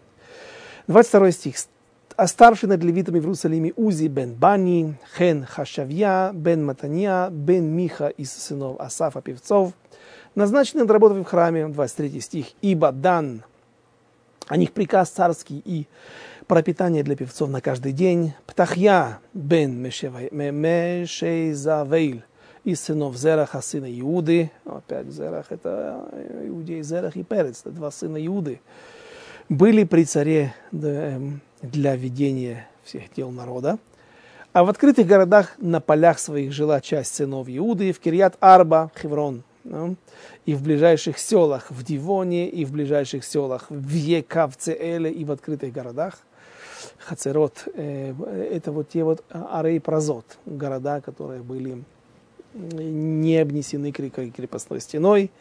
[0.87, 1.57] 22 стих
[2.17, 8.09] а старший над левитами в Иерусалиме Узи бен Бани, Хен Хашавья, бен Матания, бен Миха
[8.09, 9.73] из сынов Асафа певцов,
[10.35, 13.45] назначены над работой в храме, 23 стих, ибо дан
[14.49, 15.87] о них приказ царский и
[16.47, 18.33] пропитание для певцов на каждый день.
[18.47, 22.25] Птахья бен Мешейзавейль
[22.65, 24.51] из сынов Зераха, сына Иуды.
[24.65, 26.09] Опять Зерах это
[26.45, 28.61] иудей Зерах и Перец, это два сына Иуды.
[29.51, 33.81] Были при царе эм, для ведения всех дел народа.
[34.53, 39.43] А в открытых городах на полях своих жила часть сынов Иуды, в Кирьят Арба, Хеврон,
[39.65, 39.97] ну,
[40.47, 45.73] и в ближайших селах в Дивоне, и в ближайших селах в Екавцеэле, и в открытых
[45.73, 46.21] городах.
[46.99, 48.15] Хацерот, э,
[48.53, 51.83] это вот те вот Арей Празот, города, которые были
[52.55, 55.33] не обнесены крепостной стеной,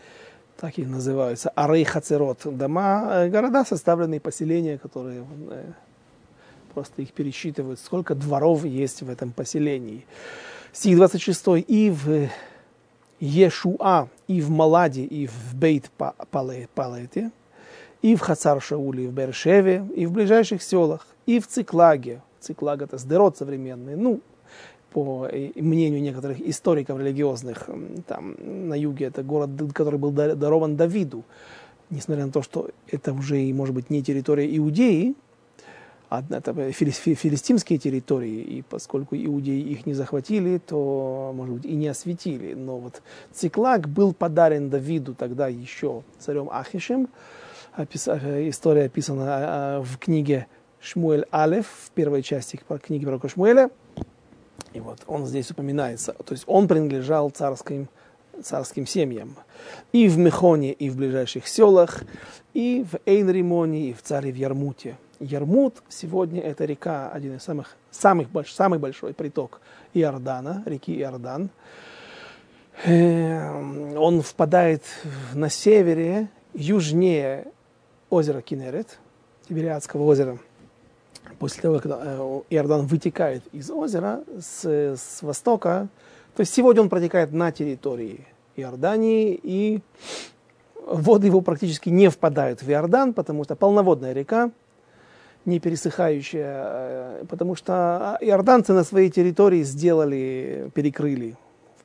[0.59, 5.71] так и называются, Арей Хацерот, дома, э, города, составленные поселения, которые э,
[6.73, 10.05] просто их пересчитывают, сколько дворов есть в этом поселении.
[10.73, 11.65] Стих 26.
[11.67, 12.29] И в
[13.19, 15.89] Ешуа, и в Маладе, и в Бейт
[16.75, 17.31] Палете,
[18.01, 22.21] и в Хацар Шауле, и в Бершеве, и в ближайших селах, и в Циклаге.
[22.39, 24.21] Циклаг это Сдерот современный, ну,
[24.91, 27.69] по мнению некоторых историков религиозных,
[28.07, 31.23] там на юге это город, который был дарован Давиду,
[31.89, 35.15] несмотря на то, что это уже, может быть, не территория Иудеи,
[36.09, 42.55] это филистимские территории, и поскольку иудеи их не захватили, то, может быть, и не осветили.
[42.55, 47.09] Но вот Циклак был подарен Давиду тогда еще царем Ахишем.
[47.77, 50.47] История описана а, в книге
[50.81, 53.69] Шмуэль Алеф, в первой части книги пророка Шмуэля.
[54.73, 56.13] И вот он здесь упоминается.
[56.13, 57.87] То есть он принадлежал царским,
[58.43, 59.35] царским семьям.
[59.91, 62.01] И в Мехоне, и в ближайших селах,
[62.53, 64.97] и в Эйнримоне, и в царе в Ярмуте.
[65.19, 69.59] Ярмут сегодня это река, один из самых, самых больш, самый большой приток
[69.93, 71.49] Иордана, реки Иордан.
[72.85, 74.83] Эм, он впадает
[75.33, 77.47] на севере, южнее
[78.09, 78.99] озера Кинерет,
[79.47, 80.39] Тибериадского озера.
[81.37, 85.87] После того, когда э, Иордан вытекает из озера с, с востока,
[86.35, 89.81] то есть сегодня он протекает на территории Иордании, и
[90.85, 94.51] воды его практически не впадают в Иордан, потому что полноводная река,
[95.45, 101.37] не пересыхающая, э, потому что иорданцы на своей территории сделали, перекрыли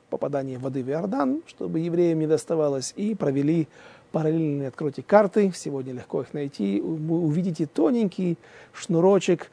[0.09, 3.67] попадание воды в Иордан, чтобы евреям не доставалось, и провели
[4.15, 8.37] параллельные откройте карты, сегодня легко их найти, вы увидите тоненький
[8.71, 9.51] шнурочек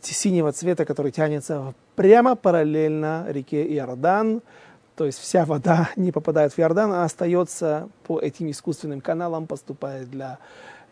[0.00, 4.40] синего цвета, который тянется прямо параллельно реке Иордан,
[4.96, 10.10] то есть вся вода не попадает в Иордан, а остается по этим искусственным каналам, поступает
[10.10, 10.38] для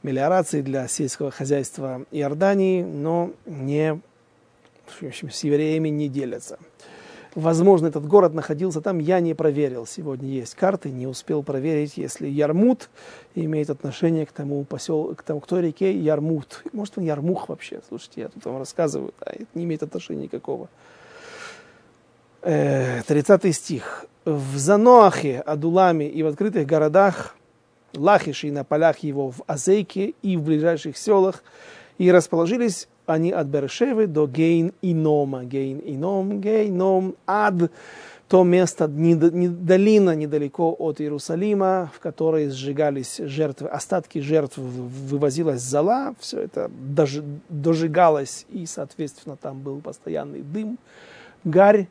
[0.02, 3.98] мелиорации, для сельского хозяйства Иордании, но не,
[4.84, 6.58] в общем, с евреями не делятся.
[7.36, 9.84] Возможно, этот город находился там, я не проверил.
[9.84, 12.88] Сегодня есть карты, не успел проверить, если Ярмут
[13.34, 16.62] имеет отношение к тому поселку, к, тому, к той реке Ярмут.
[16.72, 17.82] Может, он Ярмух вообще.
[17.86, 20.70] Слушайте, я тут вам рассказываю, а это не имеет отношения никакого.
[22.40, 24.06] 30 э, стих.
[24.24, 27.36] В Заноахе, Адуламе и в открытых городах,
[27.94, 31.44] Лахиши на полях его в Азейке и в ближайших селах,
[31.98, 35.44] и расположились они от Бершевы до Гейн-Инома.
[35.44, 37.70] Гейн-Ином, Гейном, Ад,
[38.28, 46.40] то место, долина недалеко от Иерусалима, в которой сжигались жертвы, остатки жертв вывозилась зала, все
[46.40, 46.70] это
[47.48, 50.78] дожигалось, и, соответственно, там был постоянный дым,
[51.44, 51.86] гарь.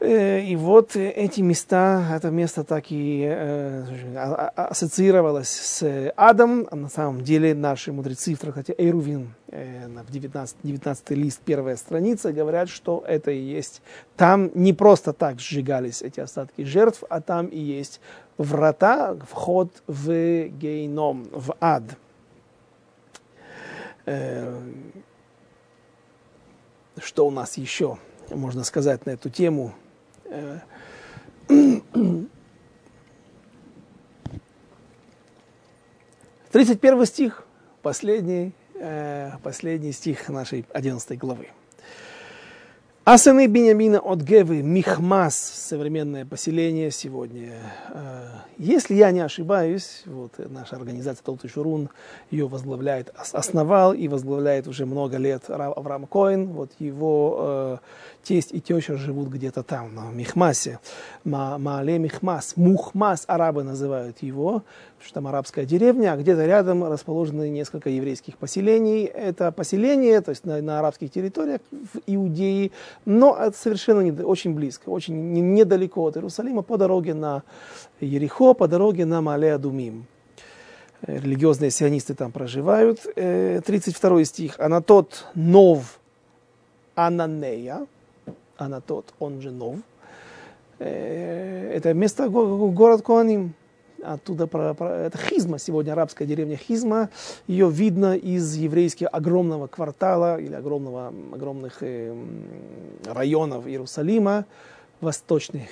[0.00, 3.84] Э, и вот эти места, это место так и э,
[4.16, 6.68] а, а, ассоциировалось с адом.
[6.70, 11.76] А на самом деле наши мудрецы в трактате Эйрувин, э, в 19, 19 лист, первая
[11.76, 13.82] страница, говорят, что это и есть.
[14.16, 18.00] Там не просто так сжигались эти остатки жертв, а там и есть
[18.36, 21.82] врата, вход в гейном, в ад.
[24.06, 24.60] Э,
[27.02, 27.98] что у нас еще
[28.30, 29.74] можно сказать на эту тему?
[36.52, 37.46] 31 стих,
[37.82, 41.48] последний, э, последний стих нашей 11 главы.
[43.10, 47.54] А сыны Бениамина от Гевы, Михмас, современное поселение сегодня.
[47.88, 48.26] Э,
[48.58, 51.88] если я не ошибаюсь, вот наша организация Толты Шурун
[52.30, 56.48] ее возглавляет, основал и возглавляет уже много лет Авраам Коин.
[56.48, 57.76] Вот его э,
[58.24, 60.78] тесть и теща живут где-то там, на Михмасе.
[61.24, 64.64] Маале Михмас, Мухмас арабы называют его
[65.02, 69.04] что там арабская деревня, а где-то рядом расположены несколько еврейских поселений.
[69.04, 72.70] Это поселение, то есть на, на арабских территориях в Иудее,
[73.04, 77.42] но это совершенно не, очень близко, очень не, недалеко от Иерусалима, по дороге на
[78.00, 80.06] Ерехо, по дороге на Малея Думим.
[81.02, 83.02] Э, религиозные сионисты там проживают.
[83.02, 84.58] 32 э, стих.
[84.58, 86.00] Анатот нов
[86.94, 87.86] Ананея.
[88.56, 89.76] Анатот, он же нов.
[90.78, 93.54] Э, это место, город Коаним
[94.02, 97.10] оттуда про, про, это Хизма сегодня, арабская деревня Хизма.
[97.46, 102.14] Ее видно из еврейских огромного квартала или огромного, огромных э,
[103.06, 104.44] районов Иерусалима,
[105.00, 105.68] восточных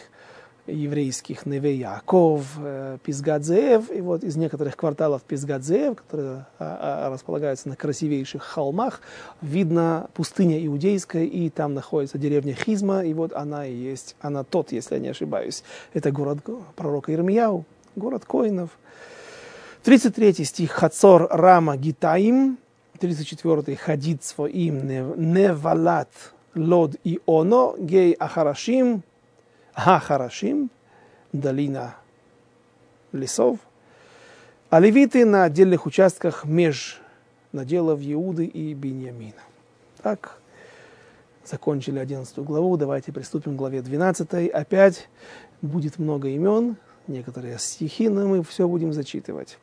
[0.66, 7.68] еврейских Неве Яков, э, Пизгадзеев, и вот из некоторых кварталов Пизгадзеев, которые а, а, располагаются
[7.68, 9.00] на красивейших холмах,
[9.40, 14.72] видно пустыня иудейская, и там находится деревня Хизма, и вот она и есть, она тот,
[14.72, 15.62] если я не ошибаюсь,
[15.94, 16.38] это город
[16.74, 17.64] пророка Ирмияу,
[17.96, 18.70] город Коинов.
[19.82, 22.58] 33 стих Хацор Рама Гитаим.
[23.00, 24.86] 34 Хадид своим
[25.32, 26.08] Невалат
[26.54, 29.02] Лод и Оно Гей Ахарашим
[29.74, 30.70] Ахарашим
[31.32, 31.96] долина
[33.12, 33.58] лесов.
[34.70, 37.00] А левиты на отдельных участках меж
[37.52, 39.42] наделов Иуды и Беньямина.
[40.02, 40.38] Так,
[41.44, 44.50] закончили 11 главу, давайте приступим к главе 12.
[44.50, 45.08] Опять
[45.62, 46.76] будет много имен,
[47.08, 49.58] некоторые стихи, но мы все будем зачитывать.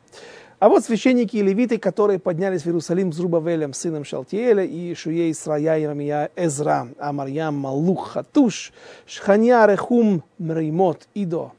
[0.58, 5.34] А вот священники и левиты, которые поднялись в Иерусалим с Рубавелем, сыном Шалтиэля, и Шуей
[5.34, 8.72] Срая Ирамия Эзра, Амарьям Малух Хатуш,
[9.06, 11.52] Шханья Рехум Мреймот Идо,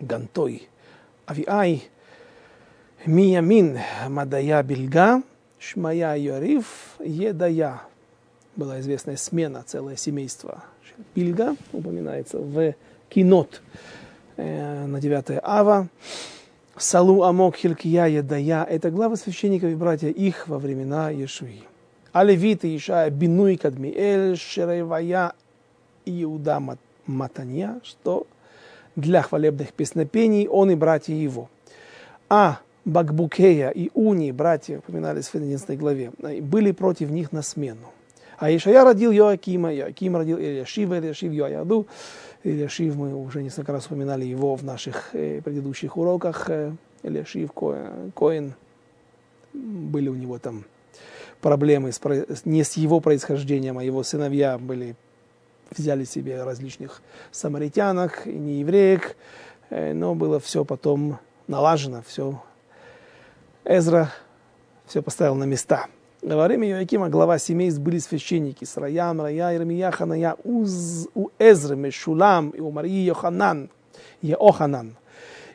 [0.00, 0.68] Гантой,
[1.24, 1.88] Авиай,
[3.06, 3.78] Миямин
[4.08, 5.22] Мадая Бильга,
[5.58, 7.82] Шмая Йориф, Едая.
[8.54, 10.64] Была известная смена, целое семейство.
[11.14, 12.74] Бильга упоминается в
[13.08, 13.62] Кинот.
[14.38, 15.88] Э, на 9 ава.
[16.76, 18.62] Салу Амок Хилкия Едая.
[18.62, 21.64] Это главы священников и братья их во времена Иешуи.
[22.12, 25.32] А левиты Ишая Бинуй Кадмиэль Шеревая
[26.06, 26.62] Иуда
[27.06, 28.28] Матанья, что
[28.94, 31.48] для хвалебных песнопений он и братья его.
[32.28, 36.12] А Багбукея и Уни, братья, упоминались в 11 главе,
[36.42, 37.92] были против них на смену.
[38.38, 41.88] А Ишая родил Йоакима, Йоаким родил Ильяшива, Ильяшив Йоаяду,
[42.44, 46.48] Ильяшив, мы уже несколько раз упоминали его в наших э, предыдущих уроках.
[46.48, 46.72] Э,
[47.02, 47.50] Ильяшив,
[48.14, 48.54] Коин,
[49.52, 50.64] были у него там
[51.40, 52.00] проблемы с,
[52.44, 54.94] не с его происхождением, а его сыновья были,
[55.76, 59.16] взяли себе различных самаритянок, не евреек,
[59.70, 61.18] э, но было все потом
[61.48, 62.40] налажено, все.
[63.64, 64.12] Эзра
[64.86, 65.88] все поставил на места.
[66.20, 71.06] Во время Иоакима глава семейств были священники Сраям, Рая, Ирмия, Ханая, Уз,
[71.38, 73.70] Эзры, Мешулам, и у Марии Йоханан,
[74.20, 74.96] Еоханан,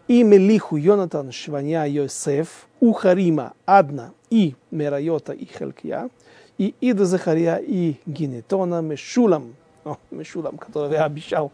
[0.08, 6.10] и Мелиху, Йонатан, Шваня, Йосеф, у Харима, Адна, и Мерайота, и Хелкия,
[6.58, 11.52] и Ида Захария, и Гинетона, Мешулам, о, Мишулам, которого я обещал.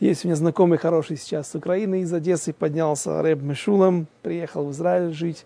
[0.00, 4.72] Есть у меня знакомый хороший сейчас с Украины, из Одессы поднялся Рэб Мишулам, приехал в
[4.72, 5.44] Израиль жить.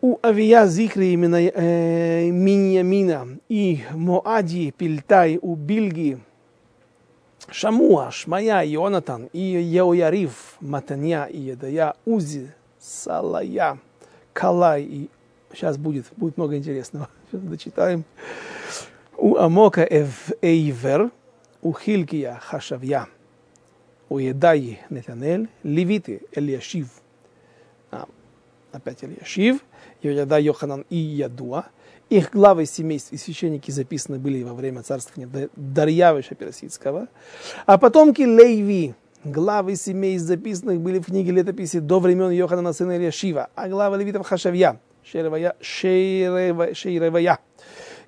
[0.00, 6.18] У Авия Зикри именно э, Миньямина и Моади Пильтай у Бильги
[7.50, 13.78] Шамуа, Шмая, Йонатан и Еоярив, Матанья и Едая, Узи, Салая,
[14.32, 15.10] Калай и
[15.52, 17.08] сейчас будет, будет много интересного.
[17.30, 18.04] Сейчас дочитаем.
[19.16, 21.10] У Амока Эв Эйвер,
[21.60, 23.06] у Хилкия Хашавья,
[24.08, 26.88] у Едаи Нетанель, Левиты Эльяшив,
[28.72, 29.60] опять Эльяшив,
[30.02, 31.64] Йояда Йоханан и Ядуа.
[32.10, 37.08] Их главы семейств и священники записаны были во время царствования Дарьявыша Персидского.
[37.64, 38.94] А потомки Лейви,
[39.24, 44.26] главы семейств записанных были в книге летописи до времен Йоханана сына Ильяшива, а глава левитов
[44.26, 47.38] Хашавья, Шейревая, Шейревая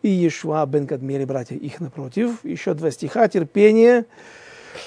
[0.05, 2.45] и Ешуа бен Кадмели, братья их напротив.
[2.45, 3.27] Еще два стиха.
[3.27, 4.05] Терпение.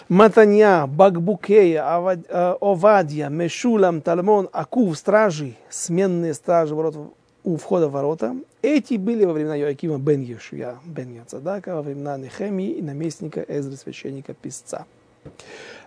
[0.09, 6.95] Матанья, Багбукея, э, Овадья, Мешулам, Талмон, Акув, стражи, сменные стражи ворот,
[7.43, 8.35] у входа в ворота.
[8.61, 13.77] Эти были во времена Йоакима бен Ешуя, бен Яцадака, во времена Нехемии и наместника Эзры,
[13.77, 14.85] священника-писца.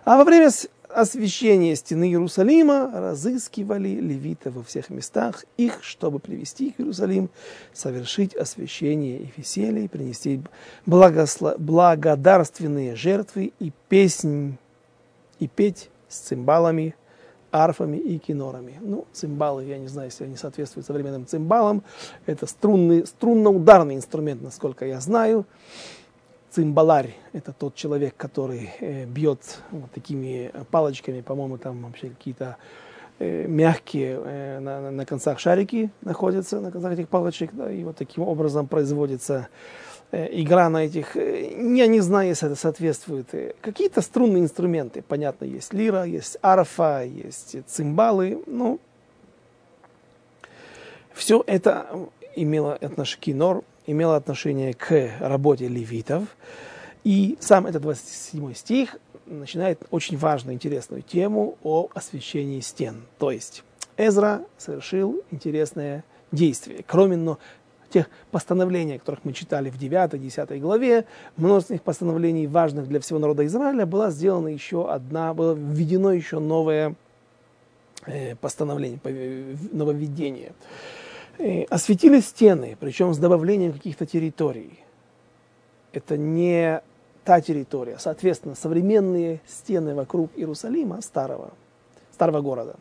[0.03, 0.49] А во время
[0.93, 7.29] освящения стены Иерусалима разыскивали левиты во всех местах их, чтобы привести их в Иерусалим,
[7.73, 10.41] совершить освящение и веселье, принести
[10.85, 11.55] благосло...
[11.57, 14.57] благодарственные жертвы и песнь,
[15.39, 16.95] и петь с цимбалами,
[17.51, 18.77] арфами и кинорами.
[18.81, 21.83] Ну, цимбалы, я не знаю, если они соответствуют современным цимбалам.
[22.25, 25.45] Это струнный, струнно-ударный инструмент, насколько я знаю
[26.51, 29.39] цимбаларь– это тот человек, который э, бьет
[29.71, 32.57] вот такими палочками, по-моему, там вообще какие-то
[33.19, 37.95] э, мягкие э, на, на концах шарики находятся, на концах этих палочек, да, и вот
[37.95, 39.47] таким образом производится
[40.11, 45.01] э, игра на этих, э, я не знаю, если это соответствует, э, какие-то струнные инструменты,
[45.01, 48.79] понятно, есть лира, есть арфа, есть цимбалы, ну,
[51.13, 51.87] все это
[52.35, 56.23] имело отношение, кинор, имело отношение к работе левитов.
[57.03, 63.03] И сам этот 27 стих начинает очень важную, интересную тему о освящении стен.
[63.17, 63.63] То есть
[63.97, 66.83] Эзра совершил интересное действие.
[66.85, 67.39] Кроме но,
[67.89, 71.05] тех постановлений, которых мы читали в 9-10 главе,
[71.37, 76.95] множественных постановлений, важных для всего народа Израиля, была сделана еще одна, было введено еще новое
[78.05, 78.99] э, постановление,
[79.71, 80.53] нововведение.
[81.43, 84.79] Э, осветили стены, причем с добавлением каких-то территорий.
[85.91, 86.83] Это не
[87.25, 87.97] та территория.
[87.97, 91.49] Соответственно, современные стены вокруг Иерусалима, старого,
[92.13, 92.75] старого города,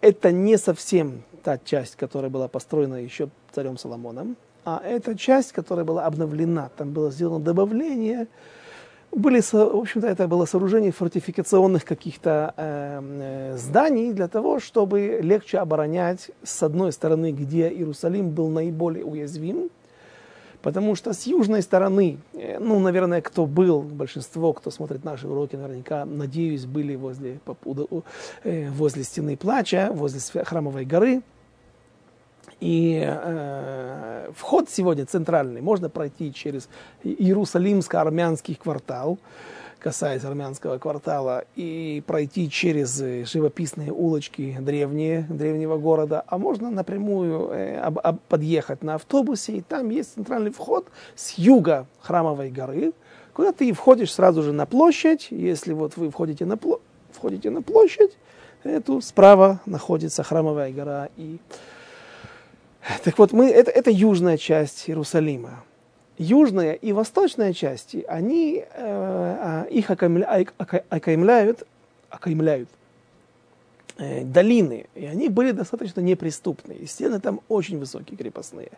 [0.00, 5.84] это не совсем та часть, которая была построена еще царем Соломоном, а это часть, которая
[5.84, 6.70] была обновлена.
[6.76, 8.26] Там было сделано добавление
[9.10, 16.30] были, в общем-то, это было сооружение фортификационных каких-то э, зданий для того, чтобы легче оборонять
[16.42, 19.70] с одной стороны, где Иерусалим был наиболее уязвим,
[20.62, 25.56] потому что с южной стороны, э, ну, наверное, кто был, большинство, кто смотрит наши уроки,
[25.56, 27.40] наверняка, надеюсь, были возле,
[28.44, 31.22] э, возле стены плача, возле храмовой горы,
[32.60, 36.68] и э, вход сегодня центральный можно пройти через
[37.04, 39.18] Иерусалимско-армянский квартал,
[39.78, 42.96] касаясь армянского квартала, и пройти через
[43.30, 49.60] живописные улочки древние, древнего города, а можно напрямую э, об, об, подъехать на автобусе, и
[49.62, 52.92] там есть центральный вход с юга Храмовой горы,
[53.32, 56.80] куда ты входишь сразу же на площадь, если вот вы входите на, пло,
[57.12, 58.16] входите на площадь,
[58.64, 61.38] эту справа находится Храмовая гора и
[63.04, 65.62] так вот, мы, это, это южная часть Иерусалима.
[66.18, 70.52] Южная и восточная части, они э, а, их окаймляют,
[72.08, 72.68] окаймляют,
[73.98, 76.86] э, долины, и они были достаточно неприступные.
[76.88, 78.72] Стены там очень высокие, крепостные.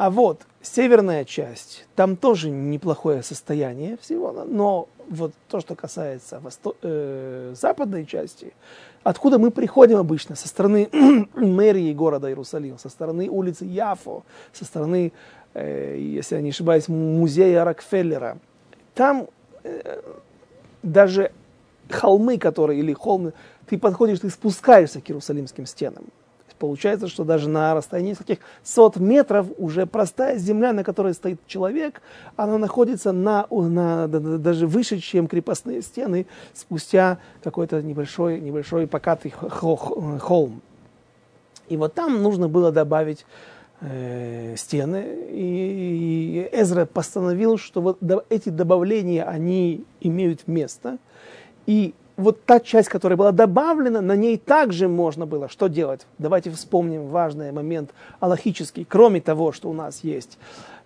[0.00, 6.76] А вот северная часть, там тоже неплохое состояние всего, но вот то, что касается восто-
[6.80, 8.54] э, западной части,
[9.02, 10.88] откуда мы приходим обычно, со стороны
[11.34, 15.12] мэрии города Иерусалим, со стороны улицы Яфо, со стороны,
[15.54, 18.38] если я не ошибаюсь, музея Рокфеллера.
[18.94, 19.28] Там
[19.64, 20.00] э,
[20.82, 21.32] даже
[21.88, 23.32] холмы, которые, или холмы,
[23.66, 26.04] ты подходишь, ты спускаешься к Иерусалимским стенам.
[26.60, 32.02] Получается, что даже на расстоянии нескольких сот метров уже простая земля, на которой стоит человек,
[32.36, 40.60] она находится на, на, даже выше, чем крепостные стены, спустя какой-то небольшой, небольшой покатый холм.
[41.70, 43.24] И вот там нужно было добавить
[43.80, 45.04] э, стены.
[45.30, 50.98] И, и Эзра постановил, что вот эти добавления, они имеют место.
[51.66, 56.06] И вот та часть, которая была добавлена, на ней также можно было что делать.
[56.18, 58.84] Давайте вспомним важный момент аллахический.
[58.84, 60.38] Кроме того, что у нас есть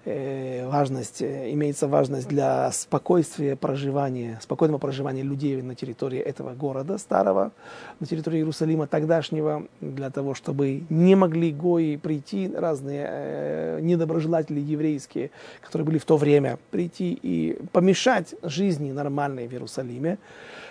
[0.05, 7.52] важность, э, имеется важность для спокойствия проживания, спокойного проживания людей на территории этого города старого,
[8.00, 15.30] на территории Иерусалима тогдашнего, для того, чтобы не могли гои прийти, разные э, недоброжелатели еврейские,
[15.61, 20.18] которые были в то время, прийти и помешать жизни нормальной в Иерусалиме.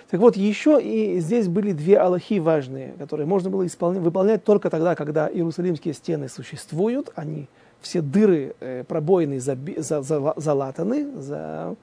[0.09, 4.69] Так вот, еще и здесь были две аллахи важные, которые можно было исполнять, выполнять только
[4.69, 7.47] тогда, когда иерусалимские стены существуют, они
[7.84, 11.21] все дыры, э, пробоины заби, за, за, залатаны.
[11.21, 11.75] За...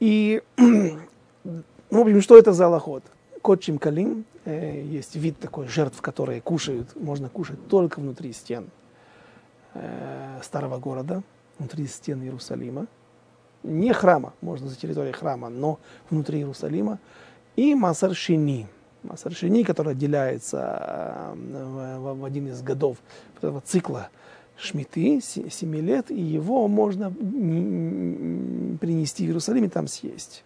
[0.00, 3.02] И, в общем, что это за аллахот?
[3.42, 8.70] Котчим калим, э, есть вид такой жертв, которые кушают, можно кушать только внутри стен
[9.74, 11.22] э, старого города,
[11.58, 12.86] внутри стен Иерусалима.
[13.64, 15.78] Не храма, можно за территорией храма, но
[16.10, 16.98] внутри Иерусалима
[17.56, 18.68] и Масар Шини.
[19.02, 22.98] Масар Шини, который отделяется э, в, в один из годов
[23.36, 24.10] этого цикла
[24.58, 27.10] Шмиты, 7 лет, и его можно
[28.80, 30.44] принести в Иерусалим и там съесть.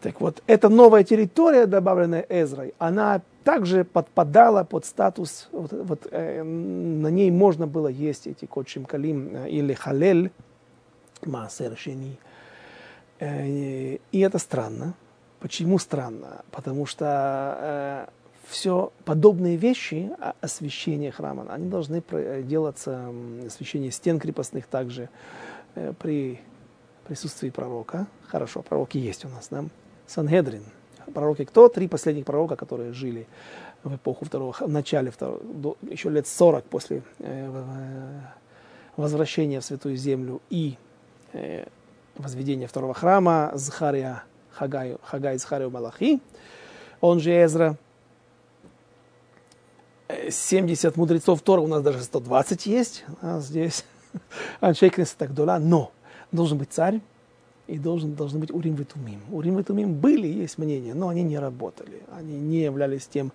[0.00, 6.42] Так вот, эта новая территория, добавленная Эзрой, она также подпадала под статус, вот, вот, э,
[6.42, 10.32] на ней можно было есть эти кочим калим э, или халель,
[11.24, 12.18] маасер шени.
[13.20, 14.94] Э, и это странно,
[15.40, 16.44] Почему странно?
[16.50, 18.06] Потому что э,
[18.48, 22.02] все подобные вещи, освещение храма, они должны
[22.42, 23.12] делаться,
[23.46, 25.08] освещение стен крепостных также
[25.74, 26.40] э, при
[27.06, 28.06] присутствии пророка.
[28.26, 29.64] Хорошо, пророки есть у нас, да?
[30.06, 30.62] Сангедрин.
[31.12, 31.68] Пророки кто?
[31.68, 33.26] Три последних пророка, которые жили
[33.84, 38.20] в эпоху второго, в начале второго, еще лет 40 после э,
[38.96, 40.76] возвращения в Святую Землю и
[41.32, 41.66] э,
[42.16, 46.20] возведения второго храма, Захария Хагай, Хагай Захарию Малахи,
[47.00, 47.76] он же Эзра.
[50.30, 53.84] 70 мудрецов Тора, у нас даже 120 есть, а здесь
[54.60, 55.92] Аншейкнес так дола, но
[56.32, 57.00] должен быть царь,
[57.66, 59.20] и должен, должны быть Урим Витумим.
[59.32, 62.02] Урим Витумим были, есть мнение, но они не работали.
[62.16, 63.32] Они не являлись тем,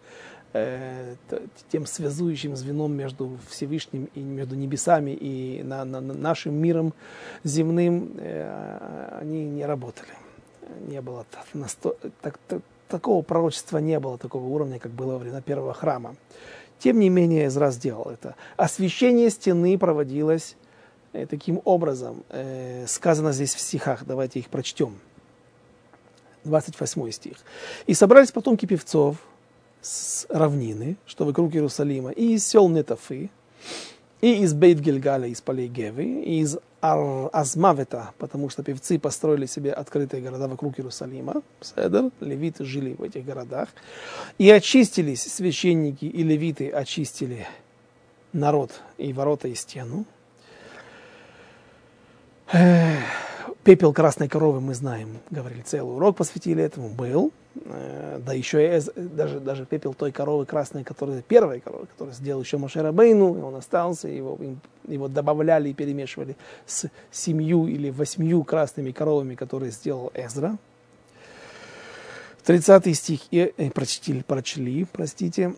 [0.53, 1.15] э,
[1.69, 6.93] тем связующим звеном между Всевышним и между небесами и на, на, на нашим миром
[7.43, 8.13] земным.
[8.19, 10.13] Э, они не работали
[10.87, 11.95] не было насто...
[12.21, 16.15] так, так, такого пророчества не было такого уровня, как было во времена первого храма.
[16.82, 18.36] Тем не менее, Эзра сделал это.
[18.57, 20.55] Освещение стены проводилось
[21.13, 22.23] э, таким образом.
[22.29, 24.97] Э, сказано здесь в стихах, давайте их прочтем.
[26.43, 27.38] 28 стих.
[27.86, 29.17] «И собрались потомки певцов
[29.79, 33.29] с равнины, что вокруг Иерусалима, и из сел Нетафы,
[34.22, 40.24] и из Бейт-Гильгаля, из полей Гевы, и из Азмавета, потому что певцы построили себе открытые
[40.24, 43.69] города вокруг Иерусалима, Седер, левиты жили в этих городах,
[44.38, 47.47] и очистились священники и левиты очистили
[48.34, 50.05] народ и ворота и стену.
[53.63, 57.32] Пепел красной коровы мы знаем, говорили, целый урок посвятили этому, был.
[57.65, 62.41] Э, да еще и даже, даже пепел той коровы красной, которая, первой коровы, которую сделал
[62.41, 64.37] еще Машера Бейну, и он остался, его,
[64.87, 70.57] его добавляли и перемешивали с семью или восьмью красными коровами, которые сделал Эзра.
[72.45, 75.53] 30 стих и, э, прочтили, прочли, простите.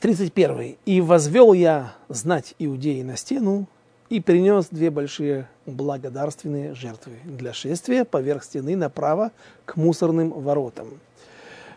[0.00, 0.76] 31.
[0.84, 3.66] «И возвел я знать иудеи на стену,
[4.10, 9.32] и принес две большие благодарственные жертвы для шествия поверх стены направо
[9.64, 11.00] к мусорным воротам.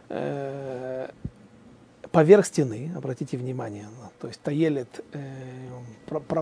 [0.09, 1.09] Э,
[2.11, 3.87] поверх стены, обратите внимание,
[4.19, 5.19] то есть Таелет, э,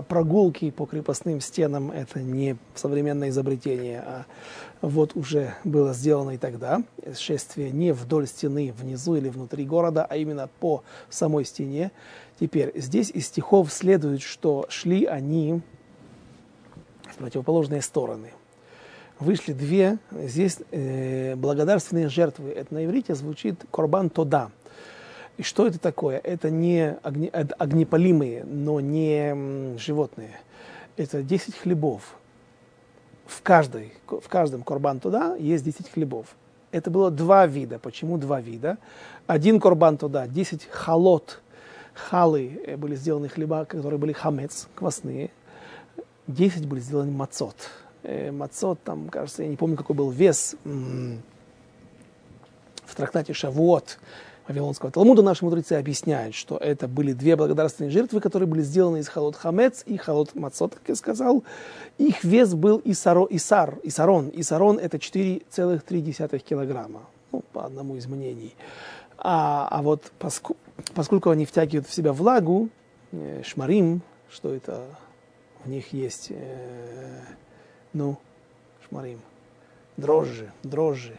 [0.08, 4.24] прогулки по крепостным стенам, это не современное изобретение, а
[4.80, 6.82] вот уже было сделано и тогда.
[7.16, 11.92] Шествие не вдоль стены, внизу или внутри города, а именно по самой стене.
[12.40, 15.62] Теперь, здесь из стихов следует, что шли они
[17.20, 18.32] противоположные стороны.
[19.18, 22.50] Вышли две, здесь э, благодарственные жертвы.
[22.50, 24.50] Это на иврите звучит корбан тода.
[25.36, 26.18] И что это такое?
[26.18, 30.40] Это не огне, это огнепалимые, но не животные.
[30.96, 32.16] Это 10 хлебов.
[33.26, 36.26] В, каждой, в каждом корбан туда есть 10 хлебов.
[36.72, 37.78] Это было два вида.
[37.78, 38.78] Почему два вида?
[39.26, 41.42] Один корбан туда, 10 халот,
[41.92, 45.30] халы э, были сделаны хлеба, которые были хамец, квасные.
[46.30, 47.56] 10 были сделаны мацот.
[48.02, 50.56] Э, мацот, там, кажется, я не помню, какой был вес.
[52.84, 53.98] В трактате Шавуот
[54.50, 59.08] Вавилонского Талмуда наши мудрецы объясняют, что это были две благодарственные жертвы, которые были сделаны из
[59.08, 61.44] холод хамец и холод мацот, как я сказал.
[61.98, 64.30] Их вес был исаро, исар, исарон.
[64.34, 68.54] Исарон это 4,3 килограмма, ну, по одному из мнений.
[69.18, 70.60] А, а вот поскольку,
[70.94, 72.70] поскольку они втягивают в себя влагу,
[73.12, 74.84] э, шмарим, что это
[75.64, 77.20] в них есть, э,
[77.92, 78.16] ну,
[78.88, 79.20] шмарим,
[79.96, 81.18] дрожжи, дрожжи,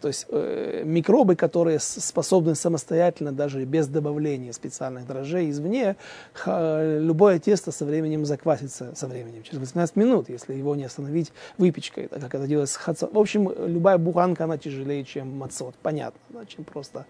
[0.00, 5.96] то есть э, микробы, которые способны самостоятельно, даже без добавления специальных дрожжей извне,
[6.32, 11.32] ха, любое тесто со временем заквасится, со временем, через 18 минут, если его не остановить
[11.58, 13.12] выпечкой, как это делается с хацот.
[13.12, 17.04] В общем, любая буханка, она тяжелее, чем мацот, понятно, да, чем просто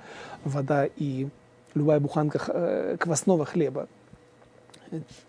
[0.45, 1.29] вода и
[1.75, 3.89] любая буханка э, квасного хлеба.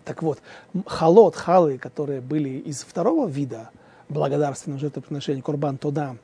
[0.04, 0.40] Так вот,
[0.86, 3.70] халот, халы, которые были из второго вида
[4.08, 6.16] благодарственного жертвоприношения, курбан тода,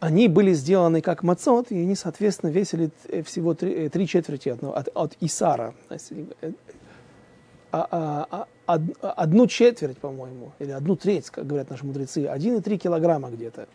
[0.00, 4.50] они были сделаны как мацот, и они, соответственно, весили э, всего три, э, три четверти
[4.50, 5.74] от, от, от Исара.
[5.88, 6.52] Э,
[7.72, 13.30] а, а, а, одну четверть, по-моему, или одну треть, как говорят наши мудрецы, 1,3 килограмма
[13.30, 13.66] где-то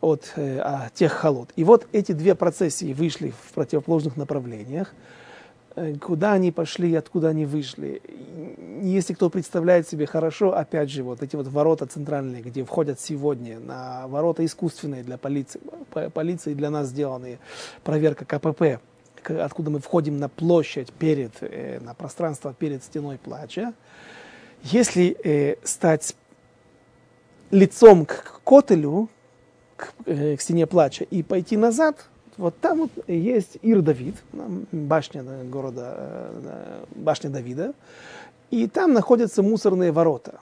[0.00, 1.50] от а, тех холод.
[1.56, 4.92] И вот эти две процессии вышли в противоположных направлениях.
[5.76, 8.02] Э, куда они пошли, откуда они вышли.
[8.82, 13.60] Если кто представляет себе хорошо, опять же, вот эти вот ворота центральные, где входят сегодня,
[13.60, 15.60] на ворота искусственные для полиции,
[16.12, 17.38] полиции для нас сделанные,
[17.84, 18.80] проверка КПП,
[19.28, 23.72] откуда мы входим на площадь перед, э, на пространство перед стеной плача.
[24.64, 26.16] Если э, стать
[27.52, 29.08] лицом к котелю,
[29.76, 32.06] к стене плача и пойти назад,
[32.40, 34.14] вот там вот есть Ир-Давид,
[34.72, 37.74] башня города, э, башня Давида,
[38.50, 40.40] и там находятся мусорные ворота.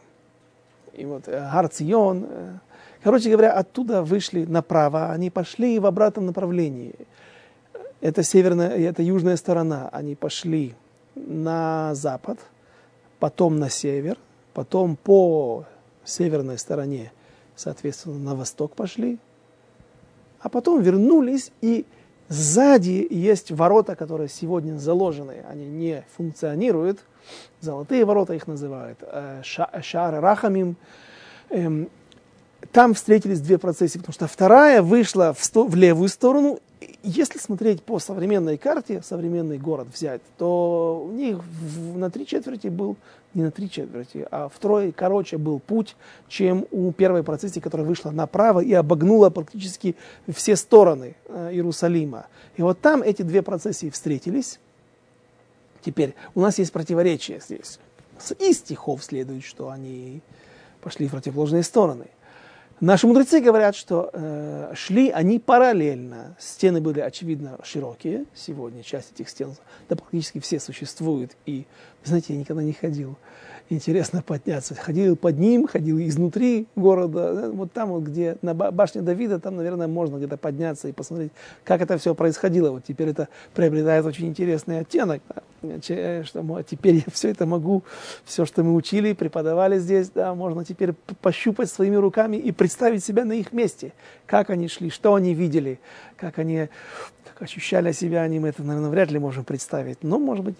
[0.94, 2.58] И вот э, Гарцион, э,
[3.02, 6.94] короче говоря, оттуда вышли направо, они пошли в обратном направлении.
[8.00, 9.88] Это северная, это южная сторона.
[9.90, 10.76] Они пошли
[11.16, 12.38] на запад,
[13.18, 14.16] потом на север,
[14.54, 15.64] потом по
[16.04, 17.10] северной стороне,
[17.56, 19.18] соответственно, на восток пошли,
[20.40, 21.84] а потом вернулись, и
[22.28, 27.00] сзади есть ворота, которые сегодня заложены, они не функционируют,
[27.60, 30.76] золотые ворота их называют, э, шар рахамим.
[31.50, 31.88] Эм,
[32.72, 36.60] там встретились две процессии, потому что вторая вышла в, сто, в левую сторону.
[37.02, 41.40] Если смотреть по современной карте, современный город взять, то у них
[41.94, 42.96] на три четверти был
[43.34, 45.96] не на три четверти, а втрое короче был путь,
[46.28, 49.96] чем у первой процессии, которая вышла направо и обогнула практически
[50.28, 52.26] все стороны э, Иерусалима.
[52.56, 54.58] И вот там эти две процессии встретились.
[55.82, 57.78] Теперь у нас есть противоречие здесь.
[58.38, 60.20] Из стихов следует, что они
[60.80, 62.06] пошли в противоположные стороны.
[62.80, 66.36] Наши мудрецы говорят, что э, шли они параллельно.
[66.38, 68.24] Стены были, очевидно, широкие.
[68.34, 69.54] Сегодня часть этих стен,
[69.88, 71.32] да практически все существуют.
[71.44, 71.66] И,
[72.04, 73.16] знаете, я никогда не ходил
[73.70, 74.74] интересно подняться.
[74.74, 79.88] Ходил под ним, ходил изнутри города, вот там, вот, где на башне Давида, там, наверное,
[79.88, 81.32] можно где-то подняться и посмотреть,
[81.64, 82.70] как это все происходило.
[82.70, 85.82] Вот теперь это приобретает очень интересный оттенок, да,
[86.24, 87.84] что теперь я все это могу,
[88.24, 93.24] все, что мы учили, преподавали здесь, да, можно теперь пощупать своими руками и представить себя
[93.24, 93.92] на их месте,
[94.26, 95.80] как они шли, что они видели,
[96.16, 96.68] как они
[97.24, 100.56] как ощущали себя, они мы это, наверное, вряд ли можем представить, но, может быть,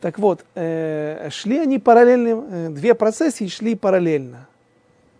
[0.00, 4.46] так вот, э, шли они параллельно, э, две процессии шли параллельно.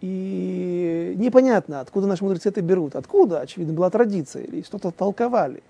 [0.00, 2.94] И непонятно, откуда наши мудрецы это берут.
[2.94, 3.40] Откуда?
[3.40, 5.62] Очевидно, была традиция или что-то толковали.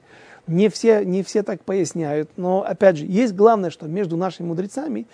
[0.47, 5.07] Не все, не все так поясняют, но опять же, есть главное, что между нашими мудрецами,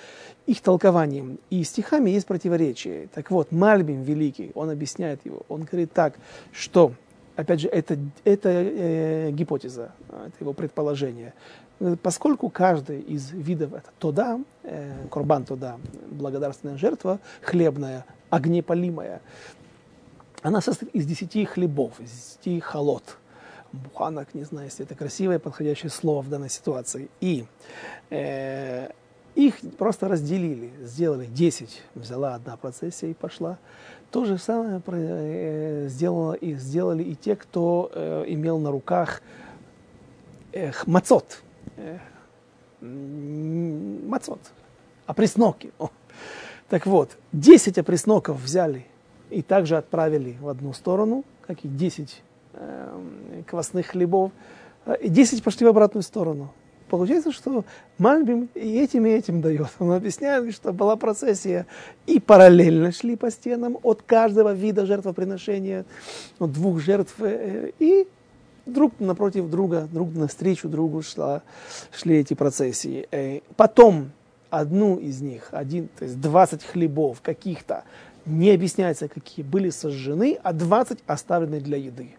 [0.47, 3.09] их толкованием и стихами есть противоречие.
[3.13, 6.15] Так вот, Мальбим Великий, он объясняет его, он говорит так,
[6.53, 6.93] что,
[7.35, 11.35] опять же, это, это э, гипотеза, это его предположение,
[12.03, 15.79] поскольку каждый из видов это тода, э, курбан тода,
[16.11, 19.21] благодарственная жертва, хлебная, огнепалимая,
[20.43, 23.17] она состоит из десяти хлебов, из десяти холод,
[23.73, 27.09] буханок, не знаю, если это красивое, подходящее слово в данной ситуации.
[27.21, 27.47] И
[28.11, 28.91] э,
[29.35, 33.59] их просто разделили, сделали 10, взяла одна процессия и пошла.
[34.11, 39.23] То же самое э, сделала и, сделали и те, кто э, имел на руках
[40.53, 41.54] э, мацот, э,
[42.81, 44.41] мацот,
[45.07, 45.73] опресноки.
[45.79, 45.91] О.
[46.69, 48.87] Так вот, 10 опресноков взяли
[49.31, 52.23] и также отправили в одну сторону, как и 10
[52.55, 54.33] э, квасных хлебов,
[55.01, 56.53] и 10 пошли в обратную сторону.
[56.89, 57.65] Получается, что
[57.99, 59.69] Мальбим и этим, и этим дает.
[59.79, 61.67] Он объясняет, что была процессия,
[62.07, 65.87] и параллельно шли по стенам от каждого вида жертвоприношения,
[66.39, 68.07] от двух жертв, э, и
[68.67, 71.43] друг напротив друга, друг навстречу другу шла,
[71.93, 73.07] шли эти процессии.
[73.11, 74.11] Э, потом
[74.51, 77.85] одну из них, один, то есть 20 хлебов каких-то,
[78.27, 82.17] не объясняется, какие были сожжены, а 20 оставлены для еды.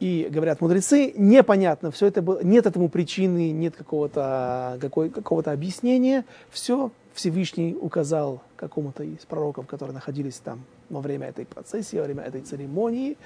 [0.00, 6.24] И говорят мудрецы, непонятно, все это было, нет этому причины, нет какого-то какой, какого объяснения.
[6.50, 12.24] Все Всевышний указал какому-то из пророков, которые находились там во время этой процессии, во время
[12.24, 13.16] этой церемонии.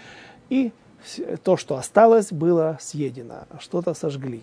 [0.50, 0.70] И
[1.42, 4.42] то, что осталось, было съедено, что-то сожгли.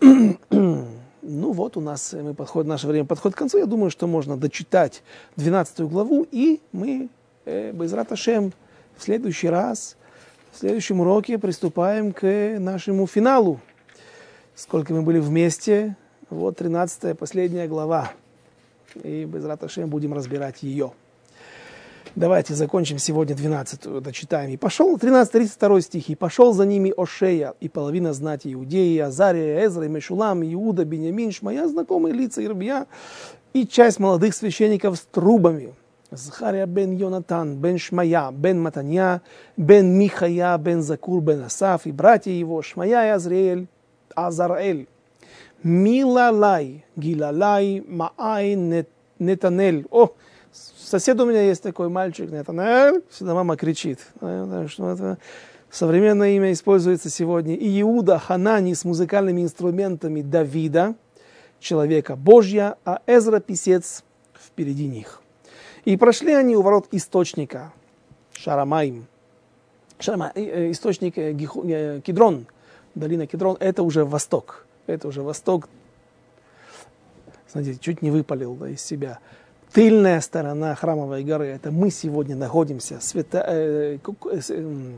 [1.28, 3.58] Ну вот у нас мы подходим, наше время подходит к концу.
[3.58, 5.02] Я думаю, что можно дочитать
[5.34, 7.08] 12 главу, и мы,
[7.46, 8.52] э, без Раташем,
[8.96, 9.96] в следующий раз,
[10.52, 13.60] в следующем уроке приступаем к нашему финалу.
[14.54, 15.96] Сколько мы были вместе,
[16.30, 18.12] вот 13 последняя глава.
[19.02, 20.92] И без Раташем будем разбирать ее.
[22.14, 24.50] Давайте закончим сегодня 12 дочитаем.
[24.50, 29.84] «И пошел, 13-32 стих, «И пошел за ними Ошея, и половина знати Иудеи, Азария, Эзра,
[29.84, 32.86] Мешулам, Иуда, Беньямин, Шмая, знакомые лица Ирбия,
[33.52, 35.74] и часть молодых священников с трубами,
[36.10, 39.22] Захария бен Йонатан, бен Шмая, бен Матанья,
[39.56, 43.66] бен Михая, бен Закур, бен Асаф, и братья его, Шмая и Азриэль,
[44.14, 44.86] Азараэль,
[45.62, 48.84] Милалай, Гилалай, Маай,
[49.18, 49.86] Нетанель.
[49.90, 50.12] О,
[50.52, 54.00] сосед у меня есть такой мальчик, Натанаэль, всегда мама кричит.
[54.18, 55.18] Что это
[55.70, 57.54] современное имя используется сегодня.
[57.54, 60.94] И Иуда Ханани с музыкальными инструментами Давида,
[61.60, 65.20] человека Божья, а Эзра писец впереди них.
[65.84, 67.72] И прошли они у ворот источника,
[68.32, 69.06] Шарамаим.
[69.98, 71.32] Шарама, э, э, источник э,
[72.00, 72.46] Кедрон,
[72.94, 74.66] долина Кедрон, это уже восток.
[74.86, 75.68] Это уже восток.
[77.48, 79.20] Смотрите, чуть не выпалил да, из себя
[79.76, 84.92] тыльная сторона храмовой горы, это мы сегодня находимся, свято, э, э,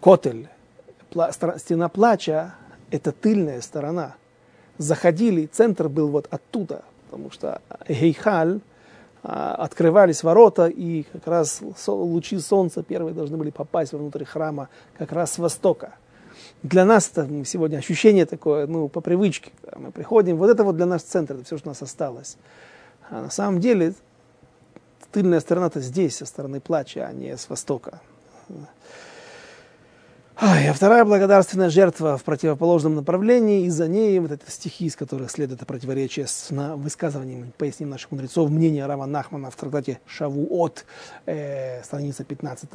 [0.00, 0.48] котель,
[1.10, 2.54] пла, стена плача,
[2.92, 4.14] это тыльная сторона.
[4.78, 8.60] Заходили, центр был вот оттуда, потому что Гейхаль,
[9.24, 15.10] а, открывались ворота, и как раз лучи солнца первые должны были попасть внутрь храма как
[15.10, 15.94] раз с востока.
[16.62, 19.50] Для нас это сегодня ощущение такое, ну, по привычке.
[19.74, 22.36] Мы приходим, вот это вот для нас центр, это все, что у нас осталось.
[23.10, 23.94] А на самом деле
[25.12, 28.00] тыльная сторона-то здесь, со стороны плача, а не с востока.
[30.36, 35.30] А, вторая благодарственная жертва в противоположном направлении, и за ней вот эти стихи, из которых
[35.30, 40.86] следует это противоречие с на высказыванием, поясним наших мудрецов, мнение Рама Нахмана в трактате Шавуот,
[41.26, 42.68] э, страница 15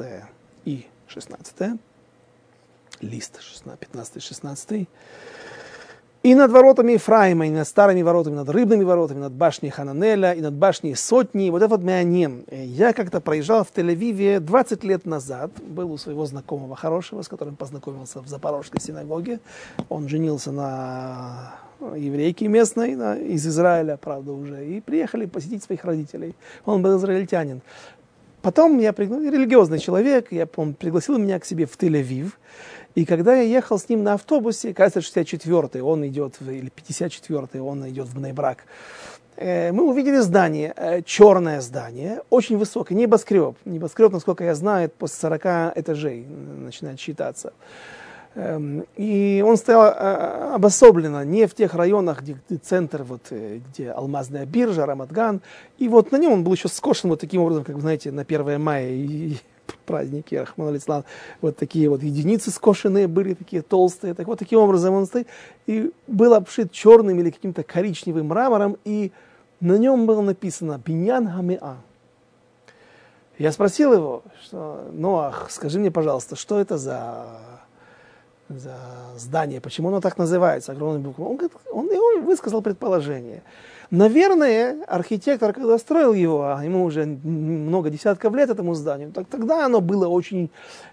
[0.64, 1.78] и 16,
[3.02, 4.88] лист 15-16.
[6.22, 10.42] И над воротами Ефраима, и над старыми воротами, над рыбными воротами, над башней Хананеля, и
[10.42, 11.48] над башней Сотни.
[11.48, 12.44] Вот это вот Меаним.
[12.50, 15.50] Я как-то проезжал в Тель-Авиве 20 лет назад.
[15.62, 19.40] Был у своего знакомого хорошего, с которым познакомился в Запорожской синагоге.
[19.88, 24.66] Он женился на еврейке местной, на, из Израиля, правда, уже.
[24.66, 26.34] И приехали посетить своих родителей.
[26.66, 27.62] Он был израильтянин.
[28.42, 32.32] Потом я, религиозный человек, я, он пригласил меня к себе в Тель-Авив.
[33.00, 37.88] И когда я ехал с ним на автобусе, кажется, 64-й, он идет, или 54-й, он
[37.88, 38.58] идет в Бнейбрак,
[39.36, 43.56] э, мы увидели здание, э, черное здание, очень высокое, небоскреб.
[43.64, 47.54] Небоскреб, насколько я знаю, после 40 этажей начинает считаться.
[48.34, 54.44] Эм, и он стоял э, обособленно, не в тех районах, где, центр, вот, где алмазная
[54.44, 55.40] биржа, Рамадган.
[55.78, 58.22] И вот на нем он был еще скошен вот таким образом, как вы знаете, на
[58.24, 58.90] 1 мая.
[59.86, 61.04] Праздники, Рахман Алислан,
[61.40, 65.26] вот такие вот единицы скошенные были, такие толстые, так вот таким образом он стоит,
[65.66, 69.12] и был обшит черным или каким-то коричневым мрамором, и
[69.60, 71.76] на нем было написано «Биньян Хамеа».
[73.38, 77.26] Я спросил его, что, Ноах, скажи мне, пожалуйста, что это за,
[78.48, 78.76] за
[79.16, 81.26] здание, почему оно так называется, огромной буквой?
[81.26, 83.42] Он, говорит, он, он высказал предположение–
[83.90, 89.66] Наверное, архитектор, когда строил его, а ему уже много десятков лет этому зданию, так тогда
[89.66, 90.48] оно было очень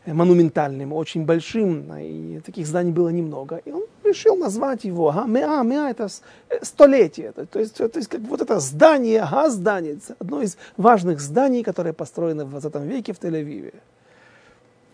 [0.08, 3.62] монументальным, очень большим, и таких зданий было немного.
[3.66, 6.08] И он решил назвать его, ага, меа, это
[6.50, 11.20] э, столетие, то есть, то есть как вот это здание, ага, здание, одно из важных
[11.20, 13.76] зданий, которое построено в 20 веке в Тель-Авиве.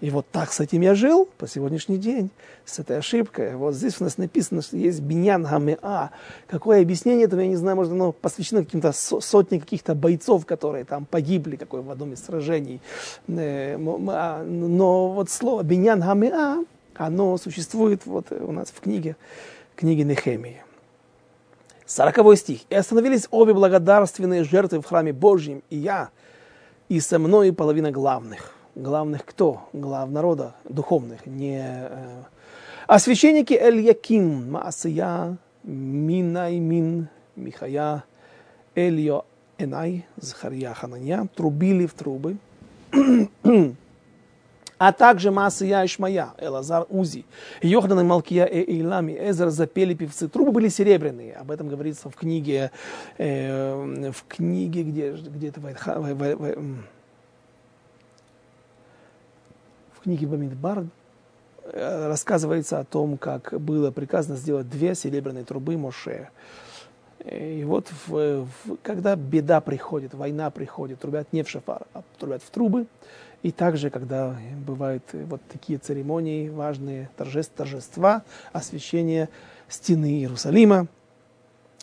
[0.03, 2.29] И вот так с этим я жил по сегодняшний день,
[2.65, 3.55] с этой ошибкой.
[3.55, 6.09] Вот здесь у нас написано, что есть биньян гамеа.
[6.47, 11.05] Какое объяснение этого, я не знаю, может, оно посвящено каким-то сотне каких-то бойцов, которые там
[11.05, 12.81] погибли какой в одном из сражений.
[13.29, 13.77] Э,
[14.09, 19.15] а, но вот слово биньян гамеа, оно существует вот у нас в книге,
[19.77, 20.63] книге Нехемии.
[21.85, 22.63] Сороковой стих.
[22.69, 26.09] «И остановились обе благодарственные жертвы в храме Божьем, и я,
[26.89, 29.67] и со мной половина главных» главных кто?
[29.73, 31.61] Глав народа, духовных, не...
[31.61, 32.23] Э,
[32.87, 38.03] а священники Эль-Яким, Маасия, Минаймин, Михая,
[38.75, 39.25] Эльо
[39.57, 42.37] Энай, Захарья Хананья, трубили в трубы,
[44.77, 47.25] а также Маасия и Шмая, Элазар Узи,
[47.61, 50.27] Йохдан и Малкия и Эйлами, Эзер запели певцы.
[50.27, 52.71] Трубы были серебряные, об этом говорится в книге,
[53.17, 56.83] э, в книге, где, где это, в, в, в,
[60.03, 60.85] книге Бамидбар
[61.63, 66.29] э, рассказывается о том, как было приказано сделать две серебряные трубы Моше.
[67.25, 72.43] И вот в, в, когда беда приходит, война приходит, трубят не в шафар, а трубят
[72.43, 72.85] в трубы.
[73.43, 74.35] И также, когда
[74.65, 79.29] бывают вот такие церемонии, важные торжества, торжества освящения
[79.69, 80.87] стены Иерусалима.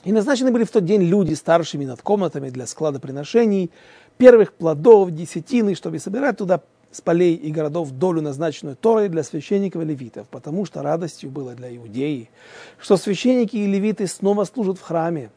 [0.04, 3.70] И назначены были в тот день люди старшими над комнатами для склада приношений,
[4.18, 6.60] первых плодов, десятины, чтобы собирать туда
[6.90, 11.54] с полей и городов долю, назначенную Торой для священников и левитов, потому что радостью было
[11.54, 12.28] для иудеи,
[12.78, 15.30] что священники и левиты снова служат в храме.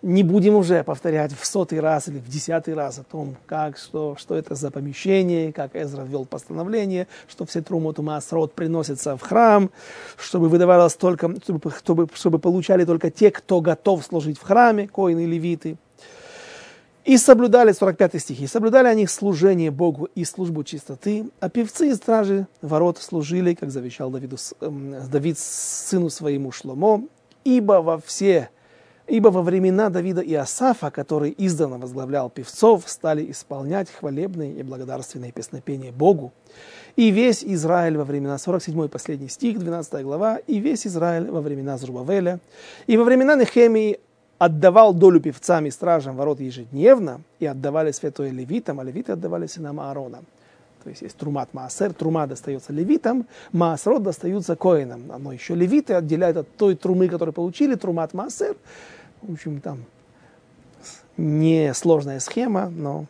[0.00, 4.14] Не будем уже повторять в сотый раз или в десятый раз о том, как, что,
[4.16, 9.72] что это за помещение, как Эзра ввел постановление, что все трумот Маасрот приносятся в храм,
[10.16, 15.24] чтобы выдавалось только, чтобы, чтобы, чтобы получали только те, кто готов служить в храме, коины
[15.24, 15.76] и левиты–
[17.08, 21.94] и соблюдали, 45 стих, и соблюдали они служение Богу и службу чистоты, а певцы и
[21.94, 27.02] стражи ворот служили, как завещал Давиду, э, Давид сыну своему Шломо,
[27.44, 28.50] ибо во все
[29.06, 35.32] Ибо во времена Давида и Асафа, который издавна возглавлял певцов, стали исполнять хвалебные и благодарственные
[35.32, 36.34] песнопения Богу.
[36.94, 41.78] И весь Израиль во времена, 47 последний стих, 12 глава, и весь Израиль во времена
[41.78, 42.38] Зрубавеля,
[42.86, 43.98] и во времена Нехемии
[44.38, 49.80] отдавал долю певцам и стражам ворот ежедневно, и отдавали святое левитам, а левиты отдавали сынам
[49.80, 50.22] Аарона.
[50.84, 55.02] То есть есть трумат маасер, трума достается левитам, маасрот достаются коинам.
[55.18, 58.56] Но еще левиты отделяют от той трумы, которую получили, трумат маасер.
[59.22, 59.84] В общем, там
[61.16, 63.06] не сложная схема, но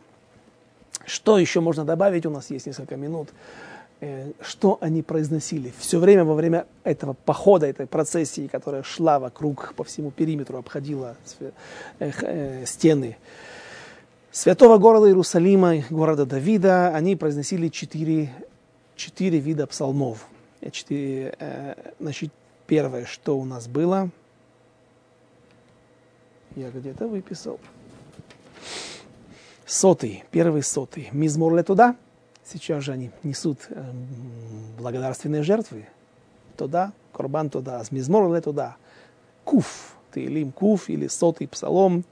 [1.04, 2.26] что еще можно добавить?
[2.26, 3.28] У нас есть несколько минут.
[4.00, 5.72] Э, что они произносили.
[5.76, 11.16] Все время во время этого похода, этой процессии, которая шла вокруг по всему периметру, обходила
[11.40, 11.50] э,
[11.98, 13.16] э, стены
[14.30, 18.32] святого города Иерусалима, города Давида, они произносили четыре,
[18.94, 20.28] четыре вида псалмов.
[20.70, 21.36] Четыре,
[21.98, 22.30] значит,
[22.66, 24.10] первое, что у нас было,
[26.54, 27.58] я где-то выписал.
[29.66, 31.08] Сотый, первый сотый.
[31.12, 31.96] Мизмор туда–
[32.50, 33.92] Сейчас же они несут э,
[34.78, 35.86] благодарственные жертвы.
[36.56, 38.76] Туда, корбан туда, мизмор ле туда.
[39.44, 42.04] Куф, ты илим куф или сотый псалом.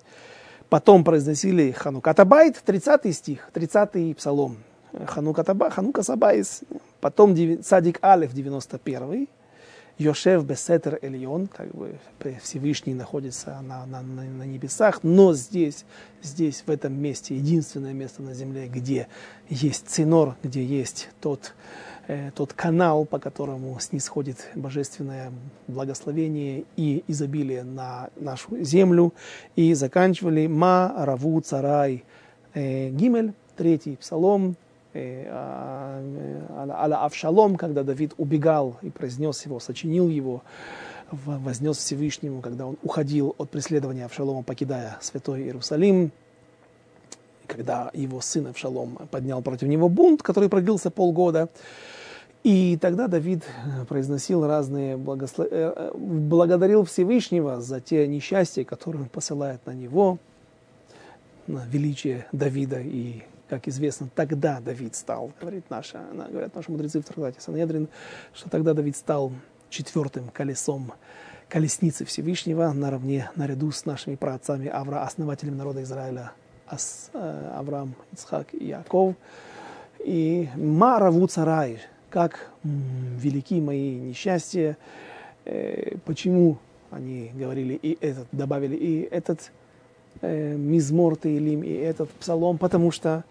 [0.69, 4.59] Потом произносили Ханукатабайт, 30 стих, 30 псалом.
[5.07, 6.63] Ханукатаба, Ханука Сабайс.
[7.01, 9.29] Потом Садик Алев, 91
[9.99, 11.99] Йошев Бесетер Эльон, как бы
[12.43, 15.87] Всевышний находится на, на, на, на небесах, но здесь,
[16.23, 19.09] здесь, в этом месте, единственное место на земле, где
[19.49, 21.55] есть цинор, где есть тот,
[22.09, 25.33] э, тот канал, по которому снисходит божественное
[25.67, 29.15] благословение и изобилие на нашу землю.
[29.55, 32.05] И заканчивали Ма Раву Царай
[32.53, 34.57] э, Гимель, третий псалом,
[35.29, 40.43] Аля Авшалом, когда Давид убегал и произнес его, сочинил его,
[41.11, 46.11] вознес Всевышнему, когда он уходил от преследования Авшалома, покидая святой Иерусалим,
[47.47, 51.49] когда его сын Авшалом поднял против него бунт, который продлился полгода.
[52.43, 53.43] И тогда Давид
[53.89, 55.49] произносил разные благослов...
[55.51, 60.19] Э, благодарил Всевышнего за те несчастья, которые он посылает на него,
[61.49, 67.05] на величие Давида и как известно, тогда Давид стал, говорит наша, говорят наши мудрецы в
[67.05, 67.89] трактате Санедрин,
[68.35, 69.33] что тогда Давид стал
[69.69, 70.93] четвертым колесом
[71.49, 76.33] колесницы Всевышнего наравне, наряду с нашими праотцами Авра, основателями народа Израиля,
[76.67, 79.15] Ас, э, Авраам, Ицхак и Яков.
[80.05, 81.81] И Мараву царай,
[82.11, 84.77] как велики мои несчастья,
[85.45, 86.59] э, почему
[86.91, 89.53] они говорили и этот, добавили и этот
[90.21, 93.25] э, Мизмор Таилим и этот псалом, потому что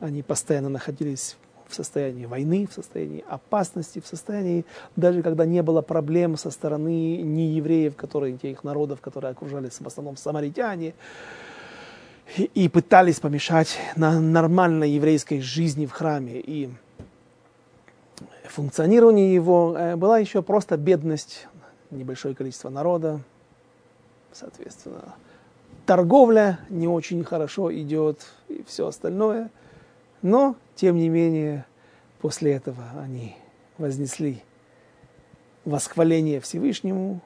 [0.00, 1.36] они постоянно находились
[1.68, 4.64] в состоянии войны, в состоянии опасности, в состоянии,
[4.96, 10.16] даже когда не было проблем со стороны неевреев, которые, тех народов, которые окружали в основном
[10.16, 10.94] самаритяне,
[12.36, 16.40] и, и пытались помешать на нормальной еврейской жизни в храме.
[16.40, 16.70] И
[18.44, 21.46] функционирование его э, была еще просто бедность,
[21.90, 23.20] небольшое количество народа,
[24.32, 25.14] соответственно,
[25.90, 29.50] торговля не очень хорошо идет и все остальное.
[30.22, 31.66] Но, тем не менее,
[32.20, 33.34] после этого они
[33.76, 34.40] вознесли
[35.64, 37.20] восхваление Всевышнему.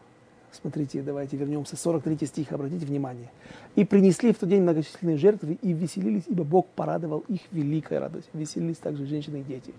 [0.51, 1.77] Смотрите, давайте вернемся.
[1.77, 3.31] 43 стих, обратите внимание.
[3.75, 8.31] «И принесли в тот день многочисленные жертвы, и веселились, ибо Бог порадовал их великой радостью».
[8.33, 9.75] Веселились также женщины и дети.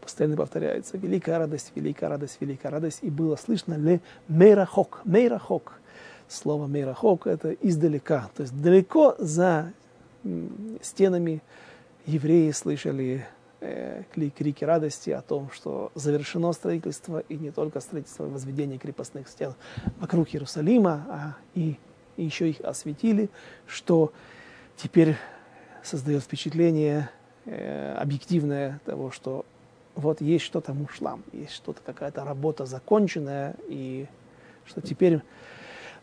[0.00, 0.96] Постоянно повторяется.
[0.96, 3.00] Великая радость, великая радость, великая радость.
[3.02, 5.79] И было слышно ле мейрахок, мейрахок.
[6.30, 8.30] Слово мейрахок– это издалека.
[8.36, 9.72] То есть далеко за
[10.80, 11.42] стенами
[12.06, 13.26] евреи слышали
[13.58, 19.28] э, крики радости о том, что завершено строительство, и не только строительство, и возведение крепостных
[19.28, 19.54] стен
[19.98, 21.76] вокруг Иерусалима, а и,
[22.16, 23.28] и еще их осветили,
[23.66, 24.12] что
[24.76, 25.16] теперь
[25.82, 27.10] создает впечатление
[27.44, 29.44] э, объективное того, что
[29.96, 34.06] вот есть что-то мушлам, есть что-то, какая-то работа законченная, и
[34.64, 35.22] что теперь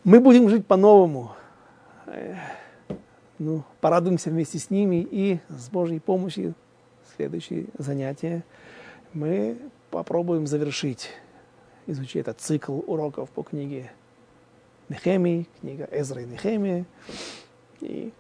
[0.07, 1.33] мы будем жить по-новому.
[2.05, 2.37] Э,
[3.39, 6.53] ну, порадуемся вместе с ними и с Божьей помощью
[7.17, 8.45] следующее занятие
[9.11, 9.57] мы
[9.91, 11.09] попробуем завершить,
[11.87, 13.91] изучить этот цикл уроков по книге
[14.87, 16.85] Нехемии, книга Эзра и Нехемия.
[17.81, 18.13] И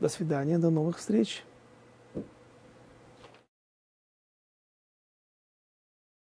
[0.00, 1.44] до свидания, до новых встреч.